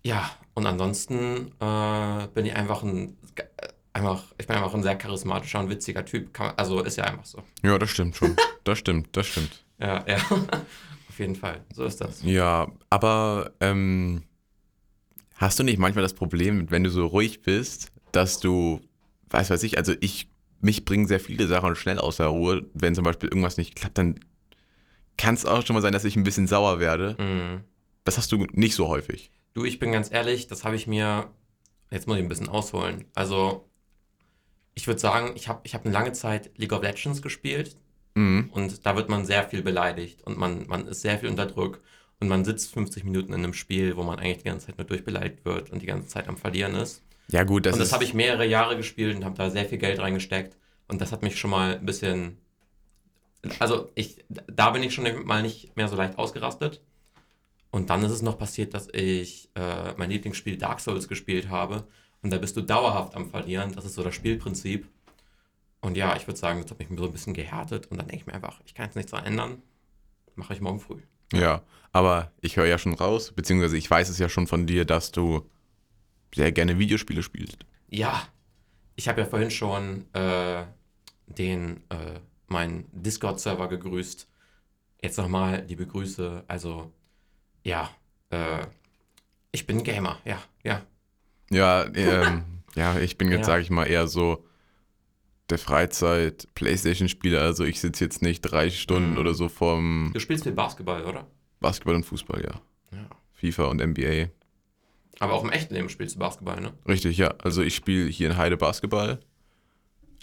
[0.03, 3.17] Ja, und ansonsten äh, bin ich einfach ein,
[3.93, 6.37] einfach, ich bin einfach ein sehr charismatischer und witziger Typ.
[6.37, 7.43] Man, also ist ja einfach so.
[7.63, 8.35] Ja, das stimmt schon.
[8.63, 9.63] das stimmt, das stimmt.
[9.79, 10.17] Ja, ja.
[11.09, 11.63] Auf jeden Fall.
[11.73, 12.23] So ist das.
[12.23, 14.23] Ja, aber ähm,
[15.35, 18.81] hast du nicht manchmal das Problem, wenn du so ruhig bist, dass du,
[19.29, 20.30] weiß weiß ich, also ich
[20.61, 22.65] mich bringen sehr viele Sachen schnell außer Ruhe.
[22.73, 24.19] Wenn zum Beispiel irgendwas nicht klappt, dann
[25.17, 27.15] kann es auch schon mal sein, dass ich ein bisschen sauer werde.
[27.19, 27.61] Mhm.
[28.03, 29.31] Das hast du nicht so häufig.
[29.53, 31.29] Du, ich bin ganz ehrlich, das habe ich mir,
[31.91, 33.05] jetzt muss ich ein bisschen ausholen.
[33.15, 33.67] Also,
[34.73, 37.75] ich würde sagen, ich habe ich hab eine lange Zeit League of Legends gespielt
[38.13, 38.49] Mhm.
[38.51, 41.79] und da wird man sehr viel beleidigt und man, man ist sehr viel unter Druck
[42.19, 44.85] und man sitzt 50 Minuten in einem Spiel, wo man eigentlich die ganze Zeit nur
[44.85, 47.03] durchbeleidigt wird und die ganze Zeit am Verlieren ist.
[47.31, 49.77] Ja, gut, das und das habe ich mehrere Jahre gespielt und habe da sehr viel
[49.77, 52.37] Geld reingesteckt und das hat mich schon mal ein bisschen,
[53.59, 56.81] also ich, da bin ich schon mal nicht mehr so leicht ausgerastet.
[57.71, 61.87] Und dann ist es noch passiert, dass ich äh, mein Lieblingsspiel Dark Souls gespielt habe.
[62.21, 63.71] Und da bist du dauerhaft am Verlieren.
[63.73, 64.85] Das ist so das Spielprinzip.
[65.79, 67.87] Und ja, ich würde sagen, das hat mich so ein bisschen gehärtet.
[67.89, 69.61] Und dann denke ich mir einfach, ich kann jetzt nichts daran ändern.
[70.35, 70.99] Mache ich morgen früh.
[71.31, 71.61] Ja,
[71.93, 75.13] aber ich höre ja schon raus, beziehungsweise ich weiß es ja schon von dir, dass
[75.13, 75.49] du
[76.33, 77.57] sehr gerne Videospiele spielst.
[77.89, 78.27] Ja,
[78.95, 80.63] ich habe ja vorhin schon äh,
[81.27, 84.27] den, äh, meinen Discord-Server gegrüßt.
[85.03, 86.43] Jetzt nochmal liebe Grüße.
[86.47, 86.91] Also,
[87.63, 87.89] ja,
[88.29, 88.65] äh,
[89.51, 90.81] ich bin Gamer, ja, ja.
[91.49, 92.43] Ja, ähm,
[92.75, 93.45] ja, ich bin jetzt, Ja.
[93.45, 94.45] sage ich mal, eher so
[95.49, 97.41] der Freizeit-Playstation-Spieler.
[97.41, 99.17] Also ich sitze jetzt nicht drei Stunden Mhm.
[99.17, 101.27] oder so vorm Du spielst viel Basketball, oder?
[101.59, 102.61] Basketball und Fußball, ja.
[102.97, 103.09] Ja.
[103.33, 104.29] FIFA und NBA.
[105.21, 106.73] Aber auch im echten Leben spielst du Basketball, ne?
[106.87, 107.33] Richtig, ja.
[107.43, 109.19] Also ich spiele hier in Heide Basketball.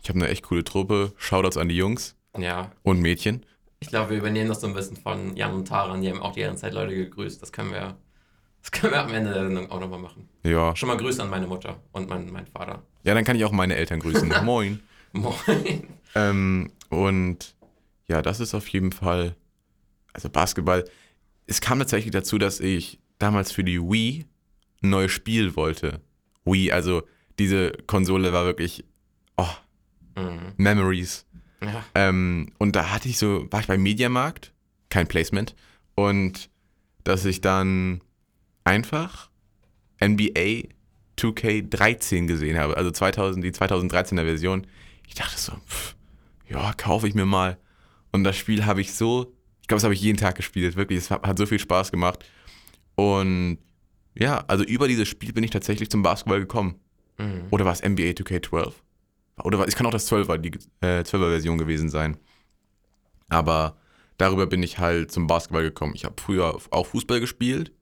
[0.02, 1.12] Ich habe eine echt coole Truppe.
[1.16, 2.72] Shoutouts an die Jungs Ja.
[2.82, 3.46] und Mädchen.
[3.80, 6.02] Ich glaube, wir übernehmen das so ein bisschen von Jan und Taran.
[6.02, 7.40] Die haben auch die ganze Zeit Leute gegrüßt.
[7.40, 7.96] Das können wir,
[8.60, 10.28] das können wir am Ende der Sendung auch nochmal machen.
[10.42, 10.74] Ja.
[10.74, 12.82] Schon mal Grüße an meine Mutter und meinen mein Vater.
[13.04, 14.28] Ja, dann kann ich auch meine Eltern grüßen.
[14.44, 14.80] Moin.
[15.12, 15.86] Moin.
[16.16, 17.54] Ähm, und
[18.08, 19.36] ja, das ist auf jeden Fall,
[20.12, 20.84] also Basketball.
[21.46, 24.26] Es kam tatsächlich dazu, dass ich damals für die Wii
[24.80, 26.00] neues Spiel wollte.
[26.44, 27.02] Wii, also
[27.38, 28.84] diese Konsole war wirklich,
[29.36, 29.46] oh,
[30.18, 30.52] Mhm.
[30.56, 31.26] Memories.
[31.62, 31.84] Ja.
[31.94, 34.52] Ähm, und da hatte ich so, war ich beim Mediamarkt,
[34.90, 35.54] kein Placement,
[35.94, 36.50] und
[37.04, 38.00] dass ich dann
[38.64, 39.30] einfach
[40.00, 40.68] NBA
[41.18, 44.66] 2K13 gesehen habe, also 2000, die 2013er Version.
[45.06, 45.96] Ich dachte so, pff,
[46.48, 47.58] ja, kaufe ich mir mal.
[48.12, 50.98] Und das Spiel habe ich so, ich glaube, das habe ich jeden Tag gespielt, wirklich,
[50.98, 52.24] es hat, hat so viel Spaß gemacht.
[52.94, 53.58] Und
[54.18, 56.76] ja, also über dieses Spiel bin ich tatsächlich zum Basketball gekommen.
[57.18, 57.46] Mhm.
[57.50, 58.72] Oder war es NBA 2K12?
[59.44, 60.50] Oder war, es kann auch das 12er, die
[60.80, 62.16] äh, 12er Version gewesen sein.
[63.28, 63.76] Aber
[64.16, 65.94] darüber bin ich halt zum Basketball gekommen.
[65.94, 67.72] Ich habe früher auch Fußball gespielt,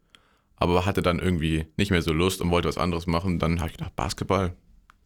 [0.56, 3.38] aber hatte dann irgendwie nicht mehr so Lust und wollte was anderes machen.
[3.38, 4.54] Dann habe ich gedacht, Basketball,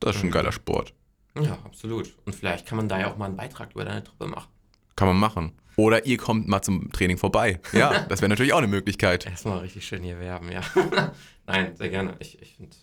[0.00, 0.34] das ist schon ein Mhm.
[0.34, 0.94] geiler Sport.
[1.40, 2.12] Ja, absolut.
[2.24, 4.48] Und vielleicht kann man da ja auch mal einen Beitrag über deine Truppe machen.
[4.96, 5.52] Kann man machen.
[5.76, 7.60] Oder ihr kommt mal zum Training vorbei.
[7.72, 9.26] Ja, das wäre natürlich auch eine Möglichkeit.
[9.26, 10.60] Erstmal richtig schön hier werben, ja.
[11.46, 12.16] Nein, sehr gerne.
[12.18, 12.76] Ich, ich finde.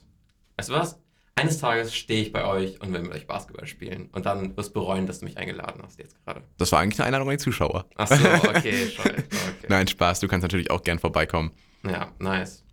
[0.58, 1.00] Weißt du was?
[1.36, 4.10] Eines Tages stehe ich bei euch und will mit euch Basketball spielen.
[4.12, 6.42] Und dann wirst du bereuen, dass du mich eingeladen hast jetzt gerade.
[6.58, 7.86] Das war eigentlich eine Einladung an die Zuschauer.
[7.96, 8.16] Achso,
[8.50, 9.12] okay, scheiße.
[9.12, 9.68] Okay.
[9.70, 11.52] Nein, Spaß, du kannst natürlich auch gern vorbeikommen.
[11.84, 12.64] Ja, nice.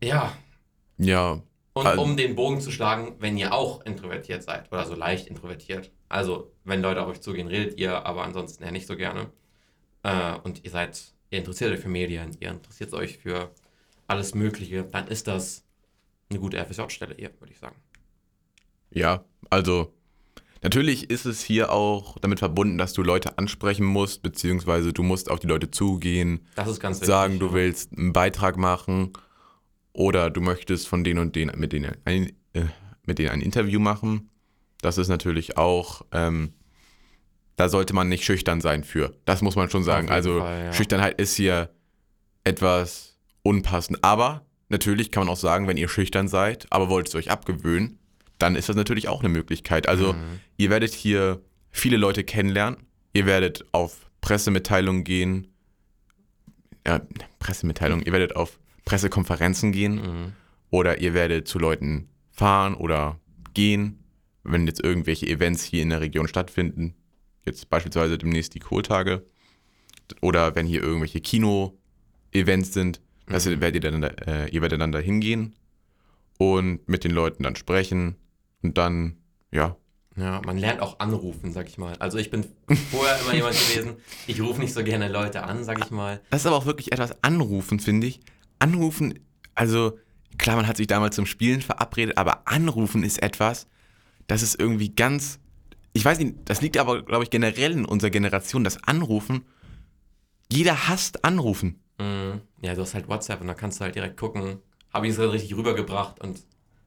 [0.00, 0.32] Ja,
[0.98, 1.42] Ja,
[1.76, 5.26] und Also- um den Bogen zu schlagen, wenn ihr auch introvertiert seid oder so leicht
[5.26, 9.30] introvertiert, also wenn Leute auf euch zugehen, redet ihr, aber ansonsten ja nicht so gerne.
[10.02, 13.50] Äh, und ihr seid, ihr interessiert euch für Medien, ihr interessiert euch für
[14.06, 15.64] alles Mögliche, dann ist das
[16.30, 17.76] eine gute FSJ-Stelle hier, würde ich sagen.
[18.90, 19.92] Ja, also
[20.62, 25.30] natürlich ist es hier auch damit verbunden, dass du Leute ansprechen musst, beziehungsweise du musst
[25.30, 27.08] auf die Leute zugehen, Das ist ganz wichtig.
[27.08, 27.52] sagen, du ja.
[27.52, 29.12] willst einen Beitrag machen
[29.96, 32.64] oder du möchtest von denen und denen mit denen ein, äh,
[33.04, 34.28] mit denen ein Interview machen.
[34.82, 36.52] Das ist natürlich auch, ähm,
[37.56, 39.16] da sollte man nicht schüchtern sein für.
[39.24, 40.10] Das muss man schon sagen.
[40.10, 40.72] Also Fall, ja.
[40.74, 41.70] Schüchternheit ist hier
[42.44, 44.04] etwas unpassend.
[44.04, 47.98] Aber natürlich kann man auch sagen, wenn ihr schüchtern seid, aber wollt es euch abgewöhnen,
[48.38, 49.88] dann ist das natürlich auch eine Möglichkeit.
[49.88, 50.40] Also Mhm.
[50.58, 52.76] ihr werdet hier viele Leute kennenlernen.
[53.14, 55.46] Ihr werdet auf Pressemitteilungen gehen.
[56.86, 57.00] Ja,
[57.38, 58.04] Pressemitteilungen.
[58.04, 60.32] Ihr werdet auf Pressekonferenzen gehen Mhm.
[60.70, 63.20] oder ihr werdet zu Leuten fahren oder
[63.52, 63.98] gehen,
[64.44, 66.94] wenn jetzt irgendwelche Events hier in der Region stattfinden.
[67.44, 69.26] Jetzt beispielsweise demnächst die Kohltage
[70.22, 73.60] oder wenn hier irgendwelche Kino-Events sind, das Mhm.
[73.60, 75.54] werdet ihr, dann, da- äh, ihr werdet dann da hingehen
[76.38, 78.16] und mit den Leuten dann sprechen
[78.62, 79.16] und dann,
[79.52, 79.76] ja,
[80.18, 81.94] Ja, man lernt auch anrufen, sag ich mal.
[81.98, 82.46] Also ich bin
[82.90, 83.96] vorher immer jemand gewesen,
[84.26, 86.22] ich rufe nicht so gerne Leute an, sag ich mal.
[86.30, 88.20] Das ist aber auch wirklich etwas anrufen, finde ich.
[88.58, 89.18] Anrufen,
[89.54, 89.98] also
[90.38, 93.66] klar, man hat sich damals zum Spielen verabredet, aber anrufen ist etwas,
[94.26, 95.38] das ist irgendwie ganz,
[95.92, 99.44] ich weiß nicht, das liegt aber, glaube ich, generell in unserer Generation, das Anrufen,
[100.50, 101.80] jeder hasst Anrufen.
[101.98, 102.40] Mhm.
[102.62, 104.58] Ja, du hast halt WhatsApp und da kannst du halt direkt gucken,
[104.92, 106.40] habe ich es halt richtig rübergebracht und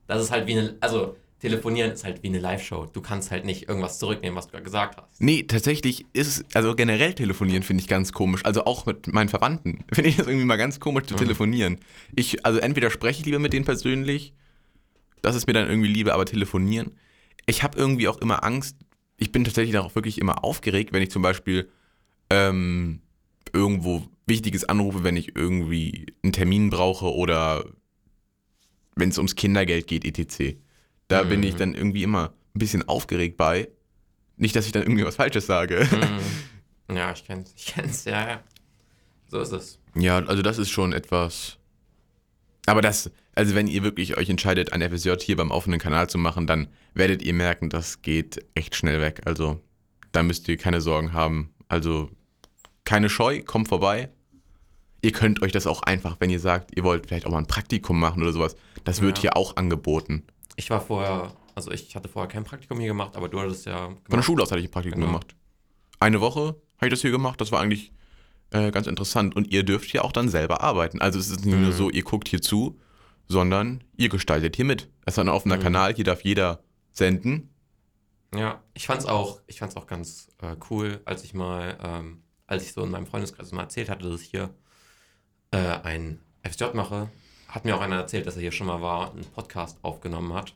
[0.08, 2.88] das ist halt wie eine, also telefonieren ist halt wie eine Live-Show.
[2.92, 5.22] Du kannst halt nicht irgendwas zurücknehmen, was du gerade gesagt hast.
[5.22, 8.44] Nee, tatsächlich ist es, also generell telefonieren finde ich ganz komisch.
[8.46, 11.20] Also auch mit meinen Verwandten finde ich das irgendwie mal ganz komisch zu Mhm.
[11.20, 11.78] telefonieren.
[12.16, 14.34] Ich, also entweder spreche ich lieber mit denen persönlich,
[15.22, 16.92] das ist mir dann irgendwie lieber, aber telefonieren.
[17.46, 18.76] Ich habe irgendwie auch immer Angst,
[19.18, 21.70] ich bin tatsächlich auch wirklich immer aufgeregt, wenn ich zum Beispiel
[22.30, 23.02] ähm,
[23.54, 27.66] irgendwo Wichtiges anrufe, wenn ich irgendwie einen Termin brauche oder
[28.96, 30.56] wenn es ums Kindergeld geht, etc.
[31.10, 31.58] Da bin ich Mhm.
[31.58, 33.68] dann irgendwie immer ein bisschen aufgeregt bei.
[34.38, 35.86] Nicht, dass ich dann irgendwie was Falsches sage.
[36.88, 36.96] Mhm.
[36.96, 38.44] Ja, ich kenn's, ich kenn's, ja, ja.
[39.28, 39.80] So ist es.
[39.96, 41.58] Ja, also das ist schon etwas.
[42.66, 46.18] Aber das, also wenn ihr wirklich euch entscheidet, ein FSJ hier beim offenen Kanal zu
[46.18, 49.22] machen, dann werdet ihr merken, das geht echt schnell weg.
[49.26, 49.62] Also
[50.12, 51.54] da müsst ihr keine Sorgen haben.
[51.68, 52.10] Also
[52.86, 54.10] keine Scheu, kommt vorbei.
[55.02, 57.46] Ihr könnt euch das auch einfach, wenn ihr sagt, ihr wollt vielleicht auch mal ein
[57.48, 59.22] Praktikum machen oder sowas, das wird Ja.
[59.22, 60.24] hier auch angeboten.
[60.60, 63.78] Ich war vorher, also ich hatte vorher kein Praktikum hier gemacht, aber du hattest ja
[63.78, 64.26] Von der gemacht.
[64.26, 65.14] Schule aus hatte ich ein Praktikum Genau.
[65.14, 65.34] gemacht.
[66.02, 67.40] Eine Woche habe ich das hier gemacht.
[67.40, 67.94] Das war eigentlich
[68.52, 69.36] äh, ganz interessant.
[69.38, 71.00] Und ihr dürft hier auch dann selber arbeiten.
[71.02, 71.72] Also es ist nicht nur Mhm.
[71.72, 72.78] so, ihr guckt hier zu,
[73.28, 74.90] sondern ihr gestaltet hier mit.
[75.06, 75.62] Das ist ein offener Mhm.
[75.62, 77.50] Kanal, hier darf jeder senden.
[78.36, 82.64] Ja, ich fand's auch, ich fand's auch ganz äh, cool, als ich mal, ähm, als
[82.64, 84.54] ich so in meinem Freundeskreis mal erzählt hatte, dass ich hier
[85.52, 87.10] äh, ein FSJ mache,
[87.50, 90.56] hat mir auch einer erzählt, dass er hier schon mal war, einen Podcast aufgenommen hat.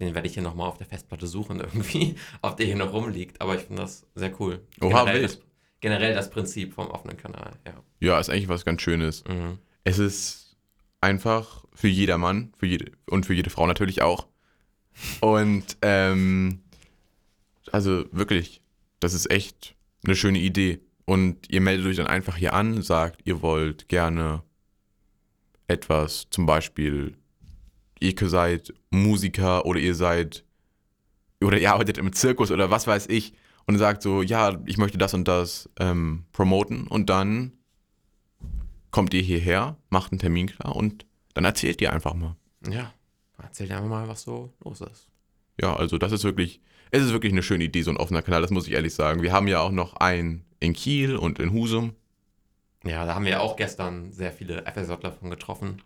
[0.00, 3.40] Den werde ich hier nochmal auf der Festplatte suchen irgendwie, auf der hier noch rumliegt.
[3.40, 4.60] Aber ich finde das sehr cool.
[4.80, 5.40] Oha, generell, das,
[5.80, 7.74] generell das Prinzip vom offenen Kanal, ja.
[8.00, 9.22] Ja, ist eigentlich was ganz Schönes.
[9.24, 9.58] Mhm.
[9.84, 10.56] Es ist
[11.00, 14.26] einfach für jedermann für jede, und für jede Frau natürlich auch.
[15.20, 16.62] Und ähm,
[17.70, 18.62] also wirklich,
[19.00, 19.74] das ist echt
[20.04, 20.80] eine schöne Idee.
[21.04, 24.42] Und ihr meldet euch dann einfach hier an, sagt, ihr wollt gerne
[25.72, 27.16] etwas, zum Beispiel,
[28.00, 30.44] ihr seid Musiker oder ihr seid,
[31.42, 33.34] oder ihr arbeitet im Zirkus oder was weiß ich,
[33.66, 37.52] und sagt so, ja, ich möchte das und das ähm, promoten und dann
[38.90, 42.36] kommt ihr hierher, macht einen Termin klar und dann erzählt ihr einfach mal.
[42.68, 42.92] Ja,
[43.42, 45.08] erzähl dir einfach mal, was so los ist.
[45.60, 48.42] Ja, also das ist wirklich, es ist wirklich eine schöne Idee, so ein offener Kanal,
[48.42, 49.22] das muss ich ehrlich sagen.
[49.22, 51.94] Wir haben ja auch noch einen in Kiel und in Husum.
[52.84, 55.82] Ja, da haben wir auch gestern sehr viele FSJler von getroffen.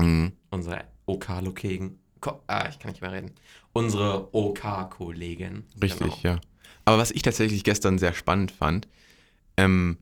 [0.00, 0.32] Mhm.
[0.50, 1.98] unsere OK-Kollegen.
[2.46, 3.32] ah, ich kann nicht mehr reden.
[3.72, 5.64] Unsere OK-Kollegen.
[5.80, 6.34] Richtig, Genau.
[6.34, 6.40] ja.
[6.84, 8.88] Aber was ich tatsächlich gestern sehr spannend fand,
[9.56, 9.98] ähm,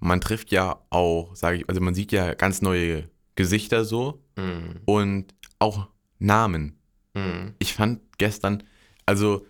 [0.00, 4.80] man trifft ja auch, sage ich, also man sieht ja ganz neue Gesichter so Mhm.
[4.86, 6.78] und auch Namen.
[7.14, 7.54] Mhm.
[7.58, 8.62] Ich fand gestern,
[9.06, 9.46] also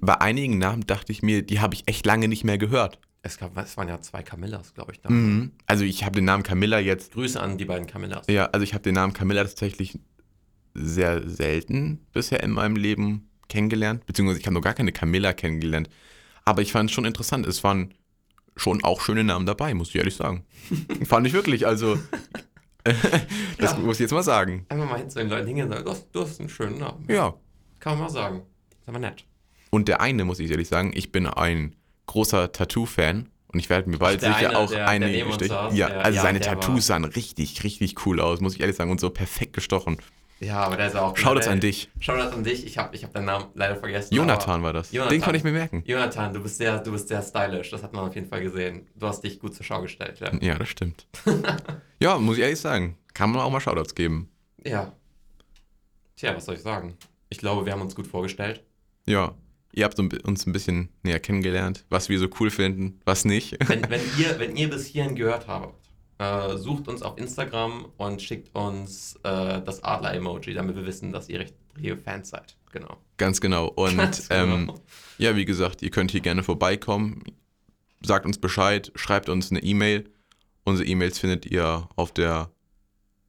[0.00, 2.98] bei einigen Namen dachte ich mir, die habe ich echt lange nicht mehr gehört.
[3.22, 5.00] Es, gab, es waren ja zwei Camillas, glaube ich.
[5.00, 5.10] Da.
[5.10, 5.52] Mhm.
[5.66, 8.26] Also ich habe den Namen Camilla jetzt, Grüße an die beiden Camillas.
[8.28, 9.98] ja, also ich habe den Namen Camilla tatsächlich
[10.74, 15.90] sehr selten bisher in meinem Leben kennengelernt, beziehungsweise ich habe noch gar keine Camilla kennengelernt.
[16.44, 17.46] Aber ich fand es schon interessant.
[17.46, 17.92] Es waren
[18.56, 20.44] schon auch schöne Namen dabei, muss ich ehrlich sagen.
[21.04, 21.98] fand ich wirklich, also
[23.58, 23.78] das Ja.
[23.78, 24.64] muss ich jetzt mal sagen.
[24.68, 26.78] Einfach mal hin zu den Leuten hingehen und sagen, du hast, du hast einen schönen
[26.78, 27.04] Namen.
[27.08, 27.34] Ja.
[27.80, 28.42] Kann man mal sagen.
[28.80, 29.24] Ist aber nett.
[29.70, 31.76] Und der eine, muss ich ehrlich sagen, ich bin ein
[32.10, 35.76] großer Tattoo-Fan und ich werde mir bald sicher eine, auch der- eine der stechen.
[35.76, 38.90] Ja, der- also ja, seine Tattoos sahen richtig, richtig cool aus, muss ich ehrlich sagen,
[38.90, 39.98] und so perfekt gestochen.
[40.40, 41.14] Ja, aber der ist auch.
[41.16, 41.90] Shoutouts generell- an dich.
[42.00, 42.64] Shoutouts an dich.
[42.64, 44.14] Ich habe ich hab deinen Namen leider vergessen.
[44.14, 44.90] Jonathan war das.
[44.90, 45.14] Jonathan.
[45.16, 45.82] Den konnte ich mir merken.
[45.84, 47.70] Jonathan, du bist, sehr, du bist sehr stylisch.
[47.70, 48.86] Das hat man auf jeden Fall gesehen.
[48.96, 50.18] Du hast dich gut zur Schau gestellt.
[50.20, 50.32] Ja.
[50.40, 51.06] Ja, das stimmt.
[52.00, 52.96] ja, muss ich ehrlich sagen.
[53.12, 54.30] Kann man auch mal Shoutouts geben.
[54.64, 54.92] ja.
[56.16, 56.96] Tja, was soll ich sagen?
[57.30, 58.62] Ich glaube, wir haben uns gut vorgestellt.
[59.06, 59.34] Ja.
[59.72, 63.56] Ihr habt uns ein bisschen näher kennengelernt, was wir so cool finden, was nicht.
[63.68, 65.74] Wenn, wenn, ihr, wenn ihr bis hierhin gehört habt,
[66.18, 71.28] äh, sucht uns auf Instagram und schickt uns äh, das Adler-Emoji, damit wir wissen, dass
[71.28, 72.56] ihr richtige Fans seid.
[72.72, 72.98] Genau.
[73.16, 73.68] Ganz genau.
[73.68, 74.80] Und Ganz ähm, genau.
[75.18, 77.22] ja, wie gesagt, ihr könnt hier gerne vorbeikommen.
[78.02, 80.10] Sagt uns Bescheid, schreibt uns eine E-Mail.
[80.64, 82.50] Unsere E-Mails findet ihr auf der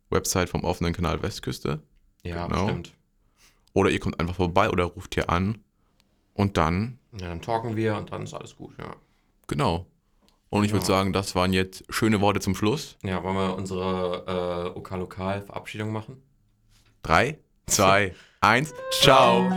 [0.10, 1.82] Website vom offenen Kanal Westküste.
[2.24, 2.68] Ja, genau.
[2.68, 2.94] stimmt.
[3.74, 5.60] Oder ihr kommt einfach vorbei oder ruft hier an.
[6.42, 8.96] Und dann, Ja, dann talken wir und dann ist alles gut, ja.
[9.48, 9.86] genau.
[10.50, 10.88] Und ich würde Ja.
[10.88, 12.98] sagen, das waren jetzt schöne Worte zum Schluss.
[13.04, 16.22] Ja, wollen wir unsere äh, OK-Lokal-Verabschiedung machen?
[17.04, 17.38] Drei,
[17.68, 19.50] zwei, eins, ciao.